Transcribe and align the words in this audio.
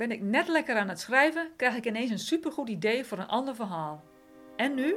Ben 0.00 0.10
ik 0.10 0.20
net 0.20 0.48
lekker 0.48 0.76
aan 0.76 0.88
het 0.88 1.00
schrijven, 1.00 1.50
krijg 1.56 1.76
ik 1.76 1.86
ineens 1.86 2.10
een 2.10 2.18
supergoed 2.18 2.68
idee 2.68 3.04
voor 3.04 3.18
een 3.18 3.26
ander 3.26 3.54
verhaal. 3.54 4.04
En 4.56 4.74
nu? 4.74 4.94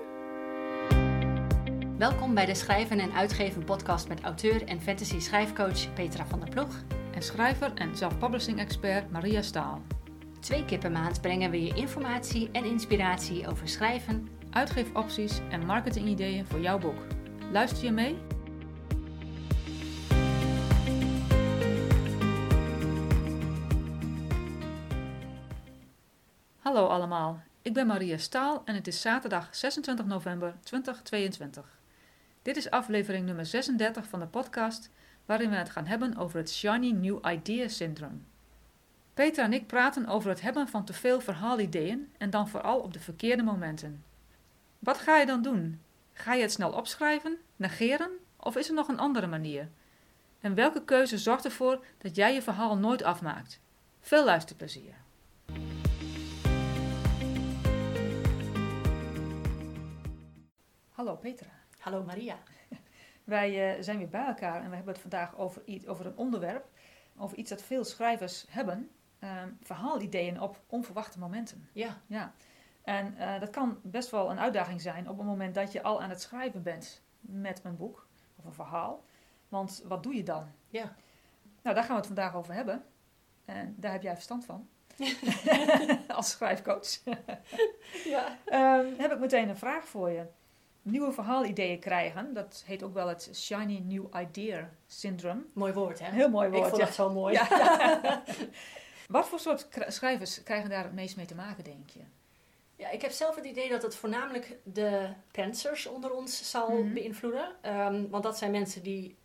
Welkom 1.97 2.33
bij 2.33 2.45
de 2.45 2.55
Schrijven 2.55 2.99
en 2.99 3.11
Uitgeven 3.11 3.63
podcast 3.63 4.07
met 4.07 4.21
auteur 4.21 4.67
en 4.67 4.81
fantasy 4.81 5.19
schrijfcoach 5.19 5.93
Petra 5.93 6.25
van 6.25 6.39
der 6.39 6.49
Ploeg. 6.49 6.83
En 7.13 7.21
schrijver 7.21 7.73
en 7.73 7.97
self-publishing 7.97 8.59
expert 8.59 9.11
Maria 9.11 9.41
Staal. 9.41 9.81
Twee 10.39 10.65
keer 10.65 10.79
per 10.79 10.91
maand 10.91 11.21
brengen 11.21 11.51
we 11.51 11.63
je 11.63 11.73
informatie 11.73 12.49
en 12.51 12.65
inspiratie 12.65 13.47
over 13.47 13.67
schrijven, 13.67 14.27
Uitgeefopties 14.49 15.39
en 15.49 15.65
marketingideeën 15.65 16.45
voor 16.45 16.59
jouw 16.59 16.79
boek. 16.79 16.99
Luister 17.51 17.83
je 17.83 17.91
mee? 17.91 18.17
Hallo 26.73 26.87
allemaal, 26.87 27.41
ik 27.61 27.73
ben 27.73 27.87
Maria 27.87 28.17
Staal 28.17 28.61
en 28.65 28.75
het 28.75 28.87
is 28.87 29.01
zaterdag 29.01 29.55
26 29.55 30.05
november 30.05 30.55
2022. 30.63 31.79
Dit 32.41 32.57
is 32.57 32.69
aflevering 32.69 33.25
nummer 33.25 33.45
36 33.45 34.07
van 34.07 34.19
de 34.19 34.25
podcast 34.25 34.89
waarin 35.25 35.49
we 35.49 35.55
het 35.55 35.69
gaan 35.69 35.85
hebben 35.85 36.17
over 36.17 36.37
het 36.37 36.51
Shiny 36.51 36.91
New 36.91 37.19
Idea 37.25 37.67
Syndrome. 37.67 38.17
Peter 39.13 39.43
en 39.43 39.53
ik 39.53 39.67
praten 39.67 40.07
over 40.07 40.29
het 40.29 40.41
hebben 40.41 40.67
van 40.67 40.85
te 40.85 40.93
veel 40.93 41.21
verhaalideeën 41.21 42.11
en 42.17 42.29
dan 42.29 42.47
vooral 42.47 42.79
op 42.79 42.93
de 42.93 42.99
verkeerde 42.99 43.43
momenten. 43.43 44.03
Wat 44.79 44.97
ga 44.97 45.17
je 45.17 45.25
dan 45.25 45.41
doen? 45.41 45.81
Ga 46.13 46.33
je 46.33 46.41
het 46.41 46.51
snel 46.51 46.71
opschrijven, 46.71 47.37
negeren 47.55 48.11
of 48.37 48.55
is 48.55 48.67
er 48.67 48.73
nog 48.73 48.87
een 48.87 48.99
andere 48.99 49.27
manier? 49.27 49.69
En 50.39 50.55
welke 50.55 50.83
keuze 50.83 51.17
zorgt 51.17 51.45
ervoor 51.45 51.85
dat 51.97 52.15
jij 52.15 52.33
je 52.33 52.41
verhaal 52.41 52.77
nooit 52.77 53.03
afmaakt? 53.03 53.59
Veel 53.99 54.25
luisterplezier! 54.25 55.02
Hallo 60.93 61.15
Petra. 61.15 61.49
Hallo 61.79 62.03
Maria. 62.03 62.37
Wij 63.23 63.77
uh, 63.77 63.83
zijn 63.83 63.97
weer 63.97 64.09
bij 64.09 64.25
elkaar 64.25 64.63
en 64.63 64.69
we 64.69 64.75
hebben 64.75 64.93
het 64.93 65.01
vandaag 65.01 65.37
over, 65.37 65.61
iets, 65.65 65.87
over 65.87 66.05
een 66.05 66.17
onderwerp, 66.17 66.69
over 67.17 67.37
iets 67.37 67.49
dat 67.49 67.61
veel 67.61 67.83
schrijvers 67.83 68.45
hebben, 68.49 68.89
uh, 69.19 69.29
verhaalideeën 69.61 70.41
op 70.41 70.61
onverwachte 70.67 71.19
momenten. 71.19 71.69
Ja. 71.71 72.01
ja. 72.07 72.33
En 72.83 73.15
uh, 73.19 73.39
dat 73.39 73.49
kan 73.49 73.79
best 73.83 74.09
wel 74.09 74.31
een 74.31 74.39
uitdaging 74.39 74.81
zijn 74.81 75.09
op 75.09 75.17
het 75.17 75.27
moment 75.27 75.55
dat 75.55 75.71
je 75.71 75.83
al 75.83 76.01
aan 76.01 76.09
het 76.09 76.21
schrijven 76.21 76.63
bent 76.63 77.01
met 77.19 77.61
een 77.63 77.77
boek 77.77 78.07
of 78.35 78.45
een 78.45 78.53
verhaal. 78.53 79.03
Want 79.49 79.83
wat 79.85 80.03
doe 80.03 80.15
je 80.15 80.23
dan? 80.23 80.51
Ja. 80.67 80.95
Nou, 81.61 81.75
daar 81.75 81.83
gaan 81.83 81.95
we 81.95 81.97
het 81.97 82.05
vandaag 82.05 82.35
over 82.35 82.53
hebben. 82.53 82.83
En 83.45 83.75
daar 83.77 83.91
heb 83.91 84.01
jij 84.01 84.13
verstand 84.13 84.45
van. 84.45 84.69
Als 86.07 86.29
schrijfcoach. 86.29 87.03
ja. 88.03 88.37
Um, 88.45 88.93
heb 88.97 89.11
ik 89.11 89.19
meteen 89.19 89.49
een 89.49 89.57
vraag 89.57 89.85
voor 89.85 90.09
je 90.09 90.25
nieuwe 90.83 91.11
verhaalideeën 91.11 91.79
krijgen. 91.79 92.33
Dat 92.33 92.63
heet 92.65 92.83
ook 92.83 92.93
wel 92.93 93.07
het 93.07 93.29
Shiny 93.33 93.79
New 93.79 94.05
Idea 94.21 94.69
Syndrome. 94.87 95.41
Mooi 95.53 95.73
woord, 95.73 95.99
hè? 95.99 96.11
Heel 96.11 96.29
mooi 96.29 96.49
woord. 96.49 96.63
Ik 96.63 96.69
vond 96.69 96.81
ja. 96.81 96.85
dat 96.85 96.95
zo 96.95 97.09
mooi. 97.09 97.33
Ja, 97.33 97.47
ja. 97.49 98.23
Wat 99.07 99.27
voor 99.27 99.39
soort 99.39 99.67
schrijvers 99.87 100.43
krijgen 100.43 100.69
daar 100.69 100.83
het 100.83 100.93
meest 100.93 101.15
mee 101.15 101.25
te 101.25 101.35
maken, 101.35 101.63
denk 101.63 101.89
je? 101.89 101.99
Ja, 102.75 102.89
ik 102.89 103.01
heb 103.01 103.11
zelf 103.11 103.35
het 103.35 103.45
idee 103.45 103.69
dat 103.69 103.81
het 103.81 103.95
voornamelijk 103.95 104.57
de 104.63 105.09
pensers 105.31 105.87
onder 105.87 106.11
ons 106.11 106.49
zal 106.49 106.69
Mhm. 106.69 106.93
beïnvloeden. 106.93 107.47
Um, 107.65 108.09
want 108.09 108.23
dat 108.23 108.37
zijn 108.37 108.51
mensen 108.51 108.83
die 108.83 109.15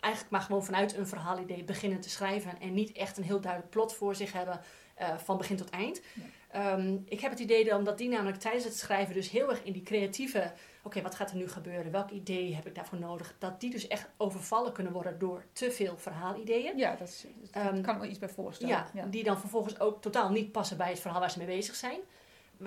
eigenlijk 0.00 0.32
maar 0.32 0.42
gewoon 0.42 0.64
vanuit 0.64 0.96
een 0.96 1.06
verhaalidee 1.06 1.64
beginnen 1.64 2.00
te 2.00 2.10
schrijven 2.10 2.60
en 2.60 2.74
niet 2.74 2.92
echt 2.92 3.16
een 3.16 3.24
heel 3.24 3.40
duidelijk 3.40 3.70
plot 3.72 3.94
voor 3.94 4.14
zich 4.14 4.32
hebben 4.32 4.60
uh, 5.00 5.18
van 5.18 5.36
begin 5.36 5.56
tot 5.56 5.70
eind. 5.70 6.00
Ja. 6.52 6.72
Um, 6.72 7.02
ik 7.08 7.20
heb 7.20 7.30
het 7.30 7.40
idee 7.40 7.64
dat 7.64 7.78
omdat 7.78 7.98
die 7.98 8.08
namelijk 8.08 8.38
tijdens 8.38 8.64
het 8.64 8.76
schrijven 8.76 9.14
dus 9.14 9.30
heel 9.30 9.50
erg 9.50 9.62
in 9.62 9.72
die 9.72 9.82
creatieve, 9.82 10.52
okay, 10.88 11.02
wat 11.02 11.14
gaat 11.14 11.30
er 11.30 11.36
nu 11.36 11.48
gebeuren? 11.48 11.92
Welk 11.92 12.10
idee 12.10 12.54
heb 12.54 12.66
ik 12.66 12.74
daarvoor 12.74 12.98
nodig? 12.98 13.34
Dat 13.38 13.60
die 13.60 13.70
dus 13.70 13.86
echt 13.86 14.08
overvallen 14.16 14.72
kunnen 14.72 14.92
worden 14.92 15.18
door 15.18 15.44
te 15.52 15.70
veel 15.70 15.98
verhaalideeën. 15.98 16.78
Ja, 16.78 16.96
dat, 16.96 17.08
is, 17.08 17.26
dat 17.50 17.66
um, 17.66 17.82
kan 17.82 17.94
ik 17.94 18.00
me 18.00 18.08
iets 18.08 18.18
bij 18.18 18.28
voorstellen. 18.28 18.74
Ja, 18.74 18.90
ja, 18.94 19.06
die 19.06 19.24
dan 19.24 19.40
vervolgens 19.40 19.80
ook 19.80 20.02
totaal 20.02 20.30
niet 20.30 20.52
passen 20.52 20.76
bij 20.76 20.90
het 20.90 21.00
verhaal 21.00 21.20
waar 21.20 21.30
ze 21.30 21.38
mee 21.38 21.46
bezig 21.46 21.74
zijn. 21.74 22.00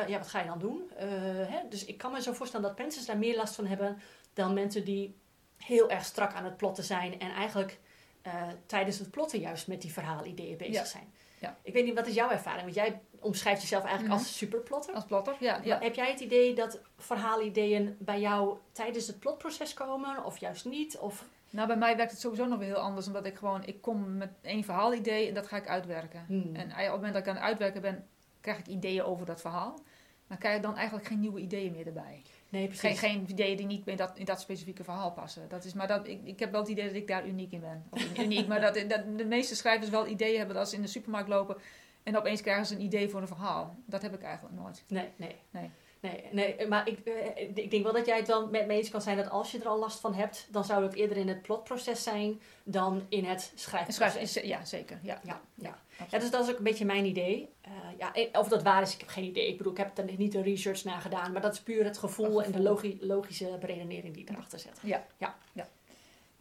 Ja, 0.07 0.17
wat 0.17 0.27
ga 0.27 0.39
je 0.39 0.47
dan 0.47 0.59
doen? 0.59 0.91
Uh, 0.93 0.99
hè? 1.47 1.67
Dus 1.69 1.85
ik 1.85 1.97
kan 1.97 2.11
me 2.11 2.21
zo 2.21 2.33
voorstellen 2.33 2.65
dat 2.65 2.75
pensers 2.75 3.05
daar 3.05 3.17
meer 3.17 3.35
last 3.35 3.55
van 3.55 3.65
hebben 3.65 4.01
dan 4.33 4.53
mensen 4.53 4.85
die 4.85 5.15
heel 5.57 5.89
erg 5.89 6.05
strak 6.05 6.33
aan 6.33 6.45
het 6.45 6.57
plotten 6.57 6.83
zijn 6.83 7.19
en 7.19 7.31
eigenlijk 7.31 7.79
uh, 8.27 8.33
tijdens 8.65 8.99
het 8.99 9.11
plotten 9.11 9.39
juist 9.39 9.67
met 9.67 9.81
die 9.81 9.91
verhaalideeën 9.91 10.57
bezig 10.57 10.73
ja. 10.73 10.85
zijn. 10.85 11.13
Ja. 11.41 11.57
Ik 11.63 11.73
weet 11.73 11.85
niet, 11.85 11.95
wat 11.95 12.07
is 12.07 12.13
jouw 12.13 12.29
ervaring? 12.29 12.63
Want 12.63 12.75
jij 12.75 13.01
omschrijft 13.19 13.61
jezelf 13.61 13.83
eigenlijk 13.83 14.13
Mhm. 14.13 14.23
als 14.23 14.37
superplotter. 14.37 14.93
Als 14.93 15.05
plotter, 15.05 15.35
ja. 15.39 15.59
ja. 15.63 15.79
Heb 15.79 15.95
jij 15.95 16.11
het 16.11 16.19
idee 16.19 16.53
dat 16.53 16.79
verhaalideeën 16.97 17.95
bij 17.99 18.19
jou 18.19 18.57
tijdens 18.71 19.07
het 19.07 19.19
plotproces 19.19 19.73
komen 19.73 20.25
of 20.25 20.37
juist 20.37 20.65
niet? 20.65 20.97
Of... 20.97 21.25
Nou, 21.49 21.67
bij 21.67 21.77
mij 21.77 21.95
werkt 21.97 22.11
het 22.11 22.19
sowieso 22.21 22.45
nog 22.45 22.59
weer 22.59 22.67
heel 22.67 22.77
anders, 22.77 23.07
omdat 23.07 23.25
ik 23.25 23.37
gewoon, 23.37 23.65
ik 23.65 23.81
kom 23.81 24.17
met 24.17 24.29
één 24.41 24.63
verhaalidee 24.63 25.27
en 25.27 25.33
dat 25.33 25.47
ga 25.47 25.57
ik 25.57 25.67
uitwerken. 25.67 26.23
Hmm. 26.27 26.55
En 26.55 26.69
op 26.71 26.75
het 26.77 26.91
moment 26.91 27.13
dat 27.13 27.21
ik 27.21 27.27
aan 27.27 27.35
het 27.35 27.43
uitwerken 27.43 27.81
ben, 27.81 28.07
krijg 28.41 28.57
ik 28.59 28.67
ideeën 28.67 29.03
over 29.03 29.25
dat 29.25 29.41
verhaal. 29.41 29.79
Maar 30.27 30.37
krijg 30.37 30.55
ik 30.55 30.61
dan 30.61 30.75
eigenlijk 30.75 31.07
geen 31.07 31.19
nieuwe 31.19 31.39
ideeën 31.39 31.71
meer 31.71 31.87
erbij. 31.87 32.21
Nee, 32.51 32.67
precies. 32.67 32.99
Geen, 32.99 33.11
geen 33.11 33.25
ideeën 33.29 33.57
die 33.57 33.65
niet 33.65 33.87
in 33.87 33.95
dat, 33.95 34.17
in 34.17 34.25
dat 34.25 34.41
specifieke 34.41 34.83
verhaal 34.83 35.11
passen. 35.11 35.49
Dat 35.49 35.63
is, 35.63 35.73
maar 35.73 35.87
dat, 35.87 36.07
ik, 36.07 36.19
ik 36.23 36.39
heb 36.39 36.51
wel 36.51 36.61
het 36.61 36.69
idee 36.69 36.85
dat 36.85 36.95
ik 36.95 37.07
daar 37.07 37.27
uniek 37.27 37.51
in 37.51 37.59
ben. 37.59 37.83
Of 37.89 38.17
uniek, 38.17 38.47
maar 38.47 38.61
dat, 38.61 38.83
dat 38.87 39.17
de 39.17 39.25
meeste 39.25 39.55
schrijvers 39.55 39.89
wel 39.89 40.07
ideeën 40.07 40.37
hebben 40.37 40.57
als 40.57 40.69
ze 40.69 40.75
in 40.75 40.81
de 40.81 40.87
supermarkt 40.87 41.29
lopen 41.29 41.57
en 42.03 42.17
opeens 42.17 42.41
krijgen 42.41 42.65
ze 42.65 42.75
een 42.75 42.81
idee 42.81 43.09
voor 43.09 43.21
een 43.21 43.27
verhaal. 43.27 43.75
Dat 43.85 44.01
heb 44.01 44.13
ik 44.13 44.21
eigenlijk 44.21 44.55
nooit. 44.55 44.83
Nee, 44.87 45.09
nee. 45.15 45.35
Nee. 45.51 45.69
Nee, 46.01 46.23
nee, 46.31 46.67
maar 46.67 46.87
ik, 46.87 46.99
eh, 46.99 47.47
ik 47.53 47.71
denk 47.71 47.83
wel 47.83 47.93
dat 47.93 48.05
jij 48.05 48.17
het 48.17 48.27
wel 48.27 48.47
met 48.47 48.67
me 48.67 48.73
eens 48.73 48.89
kan 48.89 49.01
zijn 49.01 49.17
dat 49.17 49.29
als 49.29 49.51
je 49.51 49.59
er 49.59 49.67
al 49.67 49.79
last 49.79 49.99
van 49.99 50.13
hebt, 50.13 50.47
dan 50.49 50.65
zou 50.65 50.83
het 50.83 50.93
eerder 50.93 51.17
in 51.17 51.27
het 51.27 51.41
plotproces 51.41 52.03
zijn 52.03 52.41
dan 52.63 53.05
in 53.09 53.25
het 53.25 53.51
schrijfproces. 53.55 53.95
schrijven 53.95 54.21
is, 54.21 54.33
ja, 54.33 54.65
zeker. 54.65 54.99
Ja, 55.03 55.19
Ja, 55.23 55.41
ja. 55.55 56.19
dus 56.19 56.31
dat 56.31 56.43
is 56.43 56.51
ook 56.51 56.57
een 56.57 56.63
beetje 56.63 56.85
mijn 56.85 57.05
idee. 57.05 57.49
Uh, 57.67 57.73
ja, 57.97 58.39
of 58.39 58.47
dat 58.47 58.63
waar 58.63 58.81
is, 58.81 58.93
ik 58.93 58.99
heb 58.99 59.09
geen 59.09 59.23
idee. 59.23 59.47
Ik 59.47 59.57
bedoel, 59.57 59.71
ik 59.71 59.77
heb 59.77 59.97
er 59.97 60.05
niet 60.17 60.31
de 60.31 60.41
research 60.41 60.83
naar 60.83 61.01
gedaan, 61.01 61.31
maar 61.31 61.41
dat 61.41 61.53
is 61.53 61.61
puur 61.61 61.83
het 61.83 61.97
gevoel, 61.97 62.37
Het 62.37 62.45
en 62.45 62.51
de 62.51 62.61
logi 62.61 62.97
logische 63.01 63.57
beredenering 63.59 64.13
die 64.13 64.29
erachter 64.29 64.59
zit. 64.59 64.79
Ja. 64.81 65.05
Ja. 65.17 65.35
ja. 65.53 65.67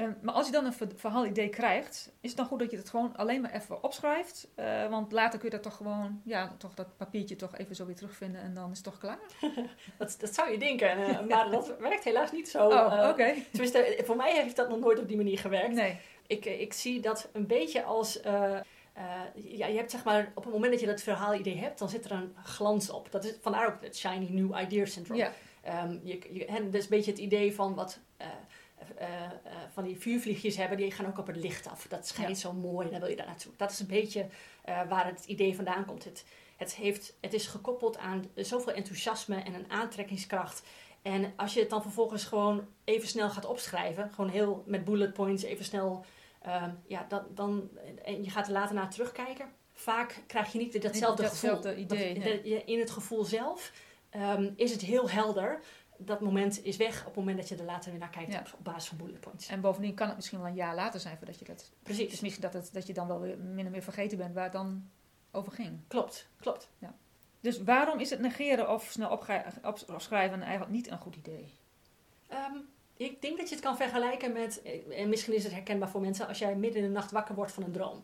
Um, 0.00 0.16
maar 0.22 0.34
als 0.34 0.46
je 0.46 0.52
dan 0.52 0.64
een 0.64 0.72
ver 0.72 0.88
verhaalidee 0.96 1.48
krijgt, 1.48 2.12
is 2.20 2.28
het 2.28 2.38
dan 2.38 2.46
goed 2.46 2.58
dat 2.58 2.70
je 2.70 2.76
het 2.76 2.90
gewoon 2.90 3.16
alleen 3.16 3.40
maar 3.40 3.52
even 3.52 3.82
opschrijft? 3.82 4.48
Uh, 4.56 4.88
want 4.88 5.12
later 5.12 5.38
kun 5.38 5.48
je 5.48 5.54
dat 5.54 5.64
toch 5.64 5.76
gewoon, 5.76 6.20
ja, 6.24 6.54
toch 6.58 6.74
dat 6.74 6.96
papiertje 6.96 7.36
toch 7.36 7.56
even 7.56 7.74
zo 7.74 7.86
weer 7.86 7.94
terugvinden 7.94 8.40
en 8.40 8.54
dan 8.54 8.70
is 8.70 8.76
het 8.76 8.86
toch 8.86 8.98
klaar? 8.98 9.18
dat, 9.98 10.16
dat 10.18 10.34
zou 10.34 10.50
je 10.50 10.58
denken, 10.58 10.98
uh, 10.98 11.20
maar 11.28 11.50
dat 11.50 11.76
werkt 11.78 12.04
helaas 12.04 12.32
niet 12.32 12.48
zo. 12.48 12.66
Oh, 12.66 12.92
Uh. 12.92 13.08
Okay. 13.08 13.46
Tenminste, 13.50 14.00
voor 14.04 14.16
mij 14.16 14.32
heeft 14.32 14.56
dat 14.56 14.68
nog 14.68 14.78
nooit 14.78 14.98
op 14.98 15.08
die 15.08 15.16
manier 15.16 15.38
gewerkt. 15.38 15.74
Nee. 15.74 15.96
Ik, 16.26 16.44
ik 16.44 16.72
zie 16.72 17.00
dat 17.00 17.28
een 17.32 17.46
beetje 17.46 17.82
als... 17.82 18.24
Uh, 18.24 18.58
ja, 19.34 19.66
je 19.66 19.76
hebt 19.76 19.90
zeg 19.90 20.04
maar, 20.04 20.32
op 20.34 20.44
het 20.44 20.52
moment 20.52 20.72
dat 20.72 20.80
je 20.80 20.86
dat 20.86 21.02
verhaalidee 21.02 21.56
hebt, 21.56 21.78
dan 21.78 21.88
zit 21.88 22.04
er 22.04 22.12
een 22.12 22.34
glans 22.44 22.90
op. 22.90 23.10
Dat 23.10 23.24
is 23.24 23.34
vandaar 23.40 23.66
ook 23.66 23.82
het 23.82 23.96
shiny 23.96 24.28
new 24.30 24.60
idea 24.60 24.84
syndrome. 24.84 25.30
Ja. 25.64 25.84
Um, 25.84 26.00
je, 26.04 26.18
je, 26.32 26.44
en 26.44 26.64
dat 26.64 26.74
is 26.74 26.82
een 26.82 26.90
beetje 26.90 27.10
het 27.10 27.20
idee 27.20 27.54
van 27.54 27.74
wat 27.74 28.00
uh, 29.00 29.06
uh, 29.08 29.22
uh, 29.46 29.52
van 29.72 29.84
die 29.84 29.98
vuurvliegjes 29.98 30.56
hebben, 30.56 30.76
die 30.76 30.90
gaan 30.90 31.06
ook 31.06 31.18
op 31.18 31.26
het 31.26 31.36
licht 31.36 31.68
af. 31.68 31.86
Dat 31.88 32.06
schijnt 32.06 32.40
ja. 32.40 32.48
zo 32.48 32.52
mooi, 32.52 32.90
dan 32.90 33.00
wil 33.00 33.08
je 33.08 33.16
daar 33.16 33.26
naartoe. 33.26 33.52
Dat 33.56 33.70
is 33.70 33.80
een 33.80 33.86
beetje 33.86 34.26
waar 34.88 35.06
het 35.06 35.24
idee 35.24 35.54
vandaan 35.54 35.84
komt. 35.84 36.04
Het, 36.04 36.24
het, 36.56 36.74
heeft, 36.74 37.16
het 37.20 37.32
is 37.32 37.46
gekoppeld 37.46 37.98
aan 37.98 38.24
zoveel 38.34 38.72
enthousiasme 38.72 39.36
en 39.36 39.54
een 39.54 39.70
aantrekkingskracht. 39.70 40.62
En 41.02 41.32
als 41.36 41.54
je 41.54 41.60
het 41.60 41.70
dan 41.70 41.82
vervolgens 41.82 42.24
gewoon 42.24 42.66
even 42.84 43.08
snel 43.08 43.30
gaat 43.30 43.46
opschrijven, 43.46 44.10
gewoon 44.14 44.30
heel 44.30 44.62
met 44.66 44.84
bullet 44.84 45.12
points 45.12 45.42
even 45.42 45.64
snel, 45.64 46.04
um, 46.46 46.78
ja, 46.86 47.06
dan, 47.08 47.22
dan, 47.34 47.68
en 48.04 48.24
je 48.24 48.30
gaat 48.30 48.46
er 48.46 48.52
later 48.52 48.74
naar 48.74 48.90
terugkijken. 48.90 49.46
Vaak 49.72 50.22
krijg 50.26 50.52
je 50.52 50.58
niet 50.58 50.82
datzelfde, 50.82 51.22
datzelfde 51.22 51.68
gevoel. 51.68 51.84
idee. 51.84 52.14
Dat, 52.14 52.24
nee. 52.24 52.64
in 52.64 52.78
het 52.78 52.90
gevoel 52.90 53.24
zelf 53.24 53.72
um, 54.16 54.52
is 54.56 54.72
het 54.72 54.80
heel 54.80 55.10
helder 55.10 55.60
dat 56.06 56.20
moment 56.20 56.64
is 56.64 56.76
weg 56.76 57.00
op 57.00 57.06
het 57.06 57.14
moment 57.14 57.36
dat 57.38 57.48
je 57.48 57.56
er 57.56 57.64
later 57.64 57.90
weer 57.90 58.00
naar 58.00 58.10
kijkt 58.10 58.32
Ja. 58.32 58.38
op, 58.38 58.64
basis 58.64 58.88
van 58.88 58.98
bullet 58.98 59.20
points. 59.20 59.48
En 59.48 59.60
bovendien 59.60 59.94
kan 59.94 60.06
het 60.06 60.16
misschien 60.16 60.38
wel 60.38 60.48
een 60.48 60.54
jaar 60.54 60.74
later 60.74 61.00
zijn 61.00 61.16
voordat 61.16 61.38
je 61.38 61.44
dat... 61.44 61.72
Precies. 61.82 62.10
Dus 62.10 62.20
misschien 62.20 62.42
dat, 62.42 62.52
het, 62.52 62.72
dat 62.72 62.86
je 62.86 62.92
dan 62.92 63.06
wel 63.06 63.20
weer 63.20 63.38
min 63.38 63.66
of 63.66 63.72
meer 63.72 63.82
vergeten 63.82 64.18
bent 64.18 64.34
waar 64.34 64.42
het 64.42 64.52
dan 64.52 64.90
over 65.30 65.52
ging. 65.52 65.80
Klopt, 65.88 66.28
klopt. 66.40 66.70
Ja. 66.78 66.94
Dus 67.40 67.62
waarom 67.62 67.98
is 67.98 68.10
het 68.10 68.20
negeren 68.20 68.70
of 68.70 68.84
snel 68.90 69.20
opschrijven 69.86 70.42
eigenlijk 70.42 70.72
niet 70.72 70.90
een 70.90 70.98
goed 70.98 71.16
idee? 71.16 71.54
Um, 72.32 72.68
ik 72.96 73.22
denk 73.22 73.38
dat 73.38 73.48
je 73.48 73.54
het 73.54 73.64
kan 73.64 73.76
vergelijken 73.76 74.32
met, 74.32 74.62
en 74.90 75.08
misschien 75.08 75.34
is 75.34 75.44
het 75.44 75.52
herkenbaar 75.52 75.88
voor 75.88 76.00
mensen, 76.00 76.28
als 76.28 76.38
jij 76.38 76.56
midden 76.56 76.82
in 76.82 76.86
de 76.86 76.94
nacht 76.94 77.10
wakker 77.10 77.34
wordt 77.34 77.52
van 77.52 77.62
een 77.62 77.72
droom. 77.72 78.02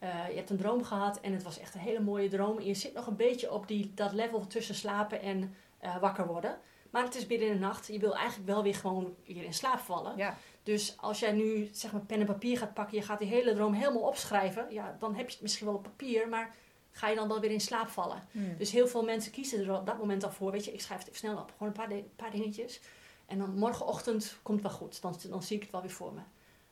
Uh, 0.00 0.28
je 0.28 0.36
hebt 0.36 0.50
een 0.50 0.56
droom 0.56 0.84
gehad 0.84 1.20
en 1.20 1.32
het 1.32 1.42
was 1.42 1.58
echt 1.58 1.74
een 1.74 1.80
hele 1.80 2.00
mooie 2.00 2.28
droom. 2.28 2.58
En 2.58 2.64
je 2.64 2.74
zit 2.74 2.94
nog 2.94 3.06
een 3.06 3.16
beetje 3.16 3.52
op 3.52 3.68
die, 3.68 3.92
dat 3.94 4.12
level 4.12 4.46
tussen 4.46 4.74
slapen 4.74 5.20
en 5.20 5.54
uh, 5.84 5.98
wakker 6.00 6.26
worden. 6.26 6.58
Maar 6.94 7.04
het 7.04 7.14
is 7.14 7.26
midden 7.26 7.48
in 7.48 7.54
de 7.54 7.58
nacht. 7.60 7.86
Je 7.86 7.98
wil 7.98 8.16
eigenlijk 8.16 8.48
wel 8.48 8.62
weer 8.62 8.74
gewoon 8.74 9.14
weer 9.26 9.44
in 9.44 9.54
slaap 9.54 9.78
vallen. 9.78 10.16
Ja. 10.16 10.36
Dus 10.62 10.94
als 11.00 11.18
jij 11.20 11.32
nu 11.32 11.68
zeg 11.72 11.92
maar 11.92 12.00
pen 12.00 12.20
en 12.20 12.26
papier 12.26 12.58
gaat 12.58 12.74
pakken, 12.74 12.96
je 12.98 13.02
gaat 13.04 13.18
die 13.18 13.28
hele 13.28 13.54
droom 13.54 13.72
helemaal 13.72 14.02
opschrijven. 14.02 14.66
Ja, 14.70 14.96
dan 14.98 15.14
heb 15.14 15.26
je 15.26 15.32
het 15.32 15.42
misschien 15.42 15.66
wel 15.66 15.74
op 15.74 15.82
papier, 15.82 16.28
maar 16.28 16.54
ga 16.90 17.08
je 17.08 17.14
dan 17.14 17.28
wel 17.28 17.40
weer 17.40 17.50
in 17.50 17.60
slaap 17.60 17.88
vallen. 17.88 18.22
Hmm. 18.30 18.54
Dus 18.58 18.70
heel 18.70 18.88
veel 18.88 19.04
mensen 19.04 19.32
kiezen 19.32 19.64
er 19.64 19.74
op 19.78 19.86
dat 19.86 19.98
moment 19.98 20.24
al 20.24 20.30
voor. 20.30 20.50
Weet 20.50 20.64
je, 20.64 20.72
ik 20.72 20.80
schrijf 20.80 20.98
het 21.00 21.08
even 21.08 21.20
snel 21.20 21.36
op. 21.38 21.52
Gewoon 21.56 21.72
een 21.76 21.88
paar, 21.88 21.98
paar 22.16 22.30
dingetjes. 22.30 22.80
En 23.26 23.38
dan 23.38 23.58
morgenochtend 23.58 24.36
komt 24.42 24.62
het 24.62 24.68
wel 24.68 24.78
goed. 24.78 25.02
Dan, 25.02 25.16
dan 25.28 25.42
zie 25.42 25.56
ik 25.56 25.62
het 25.62 25.70
wel 25.72 25.80
weer 25.80 25.90
voor 25.90 26.12
me. 26.12 26.20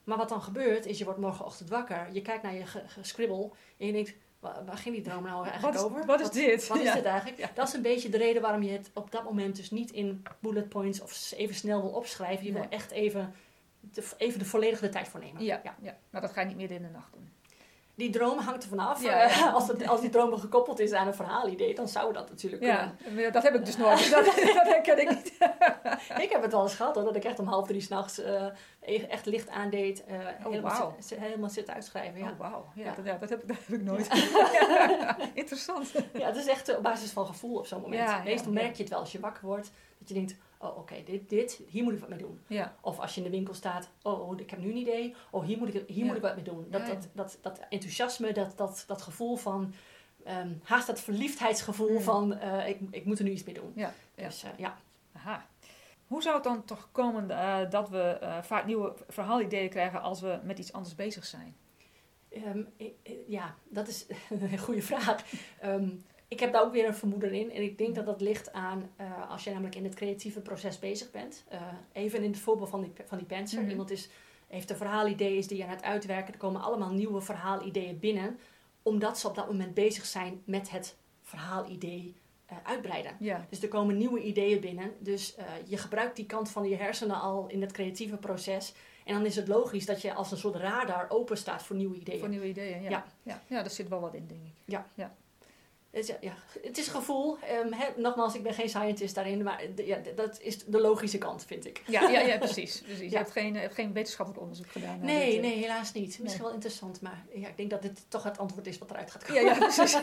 Maar 0.04 0.16
wat 0.16 0.28
dan 0.28 0.42
gebeurt, 0.42 0.86
is 0.86 0.98
je 0.98 1.04
wordt 1.04 1.20
morgenochtend 1.20 1.68
wakker. 1.68 2.08
Je 2.12 2.22
kijkt 2.22 2.42
naar 2.42 2.54
je 2.54 2.66
ge- 2.66 2.84
gescribbel. 2.86 3.54
En 3.78 3.86
je 3.86 3.92
denkt, 3.92 4.14
waar, 4.42 4.76
ging 4.76 4.94
die 4.94 5.04
droom 5.04 5.22
nou 5.22 5.46
eigenlijk 5.46 5.74
wat, 5.74 5.84
is, 5.84 5.90
over? 5.90 6.06
wat 6.06 6.20
is 6.20 6.30
dit? 6.30 6.66
Wat 6.66 6.78
is 6.78 6.84
Ja. 6.84 6.94
dit 6.94 7.04
eigenlijk? 7.04 7.38
Ja. 7.38 7.50
Dat 7.54 7.68
is 7.68 7.74
een 7.74 7.82
beetje 7.82 8.08
de 8.08 8.16
reden 8.18 8.42
waarom 8.42 8.62
je 8.62 8.70
het 8.70 8.90
op 8.94 9.10
dat 9.10 9.24
moment 9.24 9.56
dus 9.56 9.70
niet 9.70 9.90
in 9.90 10.22
bullet 10.38 10.68
points 10.68 11.00
of 11.00 11.32
even 11.36 11.54
snel 11.54 11.80
wil 11.82 11.90
opschrijven. 11.90 12.46
Je 12.46 12.52
Nee. 12.52 12.60
wil 12.62 12.70
echt 12.70 12.90
even 12.90 13.34
de, 13.80 14.04
even 14.16 14.38
de 14.38 14.44
volledige 14.44 14.88
tijd 14.88 15.08
voor 15.08 15.20
nemen. 15.20 15.44
Ja, 15.44 15.60
ja. 15.82 15.96
maar 16.10 16.20
dat 16.20 16.32
ga 16.32 16.40
je 16.40 16.46
niet 16.46 16.56
midden 16.56 16.76
in 16.76 16.82
de 16.82 16.88
nacht 16.88 17.12
doen. 17.12 17.30
Die 17.94 18.10
droom 18.10 18.38
hangt 18.38 18.62
er 18.62 18.68
vanaf. 18.68 19.02
Ja, 19.02 19.22
ja. 19.28 19.50
Als, 19.54 19.68
het, 19.68 19.88
als 19.88 20.00
die 20.00 20.10
droom 20.10 20.36
gekoppeld 20.38 20.78
is 20.78 20.92
aan 20.92 21.06
een 21.06 21.14
verhaalidee, 21.14 21.74
dan 21.74 21.88
zou 21.88 22.12
dat 22.12 22.28
natuurlijk 22.28 22.62
Ja, 22.62 22.94
kunnen. 23.02 23.22
maar 23.22 23.32
dat 23.32 23.42
heb 23.42 23.54
ik 23.54 23.64
dus 23.64 23.76
nooit. 23.76 24.10
Dat, 24.10 24.24
dat 24.24 24.34
herken 24.66 25.00
ik 25.00 25.08
niet. 25.10 25.32
Ik 26.22 26.30
heb 26.30 26.42
het 26.42 26.52
wel 26.52 26.62
eens 26.62 26.74
gehad 26.74 26.94
hoor, 26.94 27.04
dat 27.04 27.16
ik 27.16 27.24
echt 27.24 27.38
om 27.38 27.46
half 27.46 27.66
drie 27.66 27.80
s'nachts 27.80 28.18
uh, 28.18 28.46
echt 28.82 29.26
licht 29.26 29.48
aandeed. 29.48 30.04
eh 30.04 30.18
helemaal, 30.18 30.78
wauw. 30.78 30.96
zit, 30.98 31.18
helemaal 31.18 31.50
zit 31.50 31.70
uitschrijven. 31.70 32.20
Ja. 32.20 32.30
Oh, 32.30 32.38
wauw. 32.38 32.72
Ja, 32.74 32.84
Ja. 32.84 32.94
Dat, 32.94 33.04
ja, 33.04 33.16
dat, 33.16 33.28
heb 33.28 33.42
ik, 33.42 33.48
dat 33.48 33.56
heb 33.66 33.78
ik 33.78 33.82
nooit. 33.82 34.08
Interessant. 35.34 35.92
ja, 36.12 36.26
het 36.26 36.36
is 36.36 36.46
echt 36.46 36.68
eh, 36.68 36.76
op 36.76 36.82
basis 36.82 37.10
van 37.10 37.26
gevoel 37.26 37.56
op 37.58 37.66
zo'n 37.66 37.80
moment. 37.80 38.24
Meestal 38.24 38.52
merk 38.52 38.74
je 38.76 38.82
het 38.82 38.90
wel 38.90 39.00
als 39.00 39.12
je 39.12 39.20
wakker 39.20 39.46
wordt. 39.46 39.70
Dat 39.98 40.08
je 40.08 40.14
denkt, 40.14 40.36
oh 40.58 40.78
oké, 40.78 40.94
dit, 41.04 41.28
dit, 41.28 41.60
hier 41.68 41.82
moet 41.82 41.92
ik 41.92 41.98
wat 41.98 42.08
mee 42.08 42.18
doen. 42.18 42.40
Ja, 42.46 42.76
Of 42.80 42.98
als 42.98 43.14
je 43.14 43.20
in 43.20 43.30
de 43.30 43.36
winkel 43.36 43.54
staat, 43.54 43.88
oh, 44.02 44.28
oh, 44.28 44.40
ik 44.40 44.50
heb 44.50 44.58
nu 44.58 44.70
een 44.70 44.76
idee. 44.76 45.14
Oh, 45.30 45.44
hier 45.44 45.58
moet 45.58 45.74
ik, 45.74 45.88
hier 45.88 46.04
moet 46.04 46.16
ik 46.16 46.22
wat 46.22 46.34
mee 46.34 46.44
doen. 46.44 46.66
Dat, 46.70 46.86
dat, 46.86 47.08
dat, 47.12 47.38
dat 47.40 47.60
enthousiasme, 47.68 48.32
dat, 48.32 48.56
dat, 48.56 48.84
dat 48.86 49.02
gevoel 49.02 49.36
van... 49.36 49.74
ehm, 50.24 50.52
haast 50.62 50.86
dat 50.86 51.00
verliefdheidsgevoel 51.00 52.00
van, 52.00 52.34
eh, 52.38 52.68
ik, 52.68 52.78
ik 52.90 53.04
moet 53.04 53.18
er 53.18 53.24
nu 53.24 53.30
iets 53.30 53.44
mee 53.44 53.54
doen. 53.54 53.72
ja. 53.74 53.92
Dus 54.14 54.44
ja. 54.56 54.76
Aha. 55.12 55.46
Hoe 56.12 56.22
zou 56.22 56.34
het 56.34 56.44
dan 56.44 56.64
toch 56.64 56.88
komen 56.92 57.30
eh, 57.30 57.70
dat 57.70 57.88
we 57.88 57.98
eh, 58.00 58.42
vaak 58.42 58.66
nieuwe 58.66 58.94
verhaalideeën 59.08 59.68
krijgen 59.68 60.02
als 60.02 60.20
we 60.20 60.40
met 60.44 60.58
iets 60.58 60.72
anders 60.72 60.94
bezig 60.94 61.24
zijn? 61.24 61.56
Ehm, 62.28 62.62
ja, 63.26 63.54
dat 63.68 63.88
is 63.88 64.06
een 64.30 64.58
goede 64.58 64.82
vraag. 64.82 65.24
Ehm, 65.60 65.88
ik 66.28 66.40
heb 66.40 66.52
daar 66.52 66.62
ook 66.62 66.72
weer 66.72 66.86
een 66.86 66.94
vermoeden 66.94 67.32
in. 67.32 67.50
En 67.50 67.62
ik 67.62 67.78
denk 67.78 67.94
dat 67.94 68.06
dat 68.06 68.20
ligt 68.20 68.52
aan 68.52 68.90
eh, 68.96 69.30
als 69.30 69.44
je 69.44 69.50
namelijk 69.50 69.74
in 69.74 69.84
het 69.84 69.94
creatieve 69.94 70.40
proces 70.40 70.78
bezig 70.78 71.10
bent. 71.10 71.44
Even 71.92 72.22
in 72.22 72.30
het 72.30 72.40
voorbeeld 72.40 72.70
van 72.70 72.80
die, 72.80 72.92
van 73.06 73.18
die 73.18 73.26
penser. 73.26 73.60
Mhm. 73.60 73.70
Iemand 73.70 73.90
is, 73.90 74.08
heeft 74.46 74.70
een 74.70 74.76
verhaalidee 74.76 75.36
is 75.36 75.46
die 75.46 75.56
je 75.56 75.64
aan 75.64 75.70
het 75.70 75.82
uitwerken. 75.82 76.32
Er 76.32 76.38
komen 76.38 76.62
allemaal 76.62 76.92
nieuwe 76.92 77.20
verhaalideeën 77.20 77.98
binnen. 77.98 78.38
Omdat 78.82 79.18
ze 79.18 79.28
op 79.28 79.34
dat 79.34 79.46
moment 79.46 79.74
bezig 79.74 80.04
zijn 80.04 80.42
met 80.44 80.70
het 80.70 80.96
verhaalidee 81.22 82.14
uitbreiden. 82.64 83.16
Ja, 83.18 83.46
Dus 83.48 83.62
er 83.62 83.68
komen 83.68 83.96
nieuwe 83.96 84.20
ideeën 84.20 84.60
binnen. 84.60 84.92
Dus 84.98 85.34
eh, 85.34 85.44
je 85.64 85.76
gebruikt 85.76 86.16
die 86.16 86.26
kant 86.26 86.50
van 86.50 86.68
je 86.68 86.76
hersenen 86.76 87.20
al 87.20 87.44
in 87.48 87.60
het 87.60 87.72
creatieve 87.72 88.16
proces. 88.16 88.74
En 89.04 89.14
dan 89.14 89.26
is 89.26 89.36
het 89.36 89.48
logisch 89.48 89.86
dat 89.86 90.02
je 90.02 90.14
als 90.14 90.30
een 90.30 90.38
soort 90.38 90.56
radar 90.56 91.06
open 91.08 91.36
staat 91.36 91.62
voor 91.62 91.76
nieuwe 91.76 91.96
ideeën. 91.96 92.18
voor 92.18 92.28
nieuwe 92.28 92.46
ideeën. 92.48 92.82
Ja. 92.82 92.90
Ja. 92.90 93.04
Ja. 93.22 93.40
Ja. 93.46 93.60
daar 93.60 93.70
zit 93.70 93.88
wel 93.88 94.00
wat 94.00 94.14
in, 94.14 94.26
denk 94.26 94.40
ik. 94.44 94.76
Het 95.90 96.08
is, 96.08 96.14
ja, 96.20 96.34
het 96.62 96.78
is 96.78 96.88
gevoel. 96.88 97.36
Ehm, 97.38 98.00
nogmaals, 98.00 98.34
ik 98.34 98.42
ben 98.42 98.54
geen 98.54 98.68
scientist 98.68 99.14
daarin, 99.14 99.42
maar 99.42 99.62
ja, 99.84 99.98
dat 100.16 100.40
is 100.40 100.64
de 100.64 100.80
logische 100.80 101.18
kant, 101.18 101.44
vind 101.44 101.66
ik. 101.66 101.82
Ja, 101.86 102.08
ja, 102.08 102.20
ja 102.20 102.38
precies. 102.38 102.80
precies. 102.82 102.98
Je 103.04 103.10
Ja. 103.10 103.18
hebt 103.18 103.30
geen, 103.30 103.56
eh, 103.56 103.70
geen 103.72 103.92
wetenschappelijk 103.92 104.42
onderzoek 104.42 104.70
gedaan. 104.70 105.00
Nee, 105.00 105.26
dit, 105.26 105.34
eh. 105.36 105.40
nee, 105.50 105.58
helaas 105.58 105.92
niet. 105.92 106.04
Misschien 106.06 106.24
Nee. 106.28 106.38
wel 106.40 106.52
interessant, 106.52 107.00
maar 107.00 107.24
ja, 107.34 107.48
ik 107.48 107.56
denk 107.56 107.70
dat 107.70 107.82
dit 107.82 108.04
toch 108.08 108.22
het 108.22 108.38
antwoord 108.38 108.66
is 108.66 108.78
wat 108.78 108.90
eruit 108.90 109.10
gaat 109.10 109.24
komen. 109.24 109.44
Ja, 109.44 109.52
ja, 109.52 109.58
precies. 109.58 109.92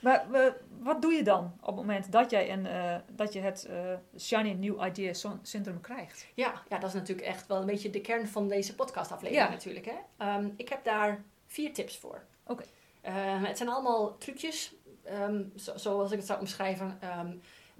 maar 0.00 0.26
we- 0.30 0.54
wat 0.80 1.02
doe 1.02 1.12
je 1.12 1.22
dan 1.22 1.52
op 1.60 1.66
het 1.66 1.76
moment 1.76 2.12
dat, 2.12 2.30
jij 2.30 2.52
een, 2.52 2.66
eh, 2.66 2.96
dat 3.12 3.32
je 3.32 3.40
het 3.40 3.64
eh, 3.64 3.76
Shiny 4.20 4.52
New 4.52 4.84
Idea 4.86 5.12
Syndrome 5.42 5.80
krijgt? 5.80 6.26
Ja, 6.34 6.62
ja, 6.68 6.78
dat 6.78 6.88
is 6.88 6.94
natuurlijk 6.94 7.26
echt 7.28 7.46
wel 7.46 7.60
een 7.60 7.66
beetje 7.66 7.90
de 7.90 8.00
kern 8.00 8.28
van 8.28 8.48
deze 8.48 8.74
podcastaflevering 8.74 9.46
Ja. 9.46 9.52
natuurlijk. 9.54 9.84
Hè? 9.86 9.96
Ehm, 10.16 10.48
ik 10.56 10.68
heb 10.68 10.84
daar 10.84 11.24
vier 11.46 11.72
tips 11.72 11.96
voor. 11.98 12.22
Oké. 12.46 12.64
Ehm, 13.00 13.42
het 13.44 13.56
zijn 13.56 13.68
allemaal 13.68 14.18
trucjes, 14.18 14.74
ehm, 15.04 15.42
zo, 15.56 15.76
zoals 15.76 16.10
ik 16.10 16.16
het 16.18 16.26
zou 16.26 16.40
omschrijven. 16.40 16.98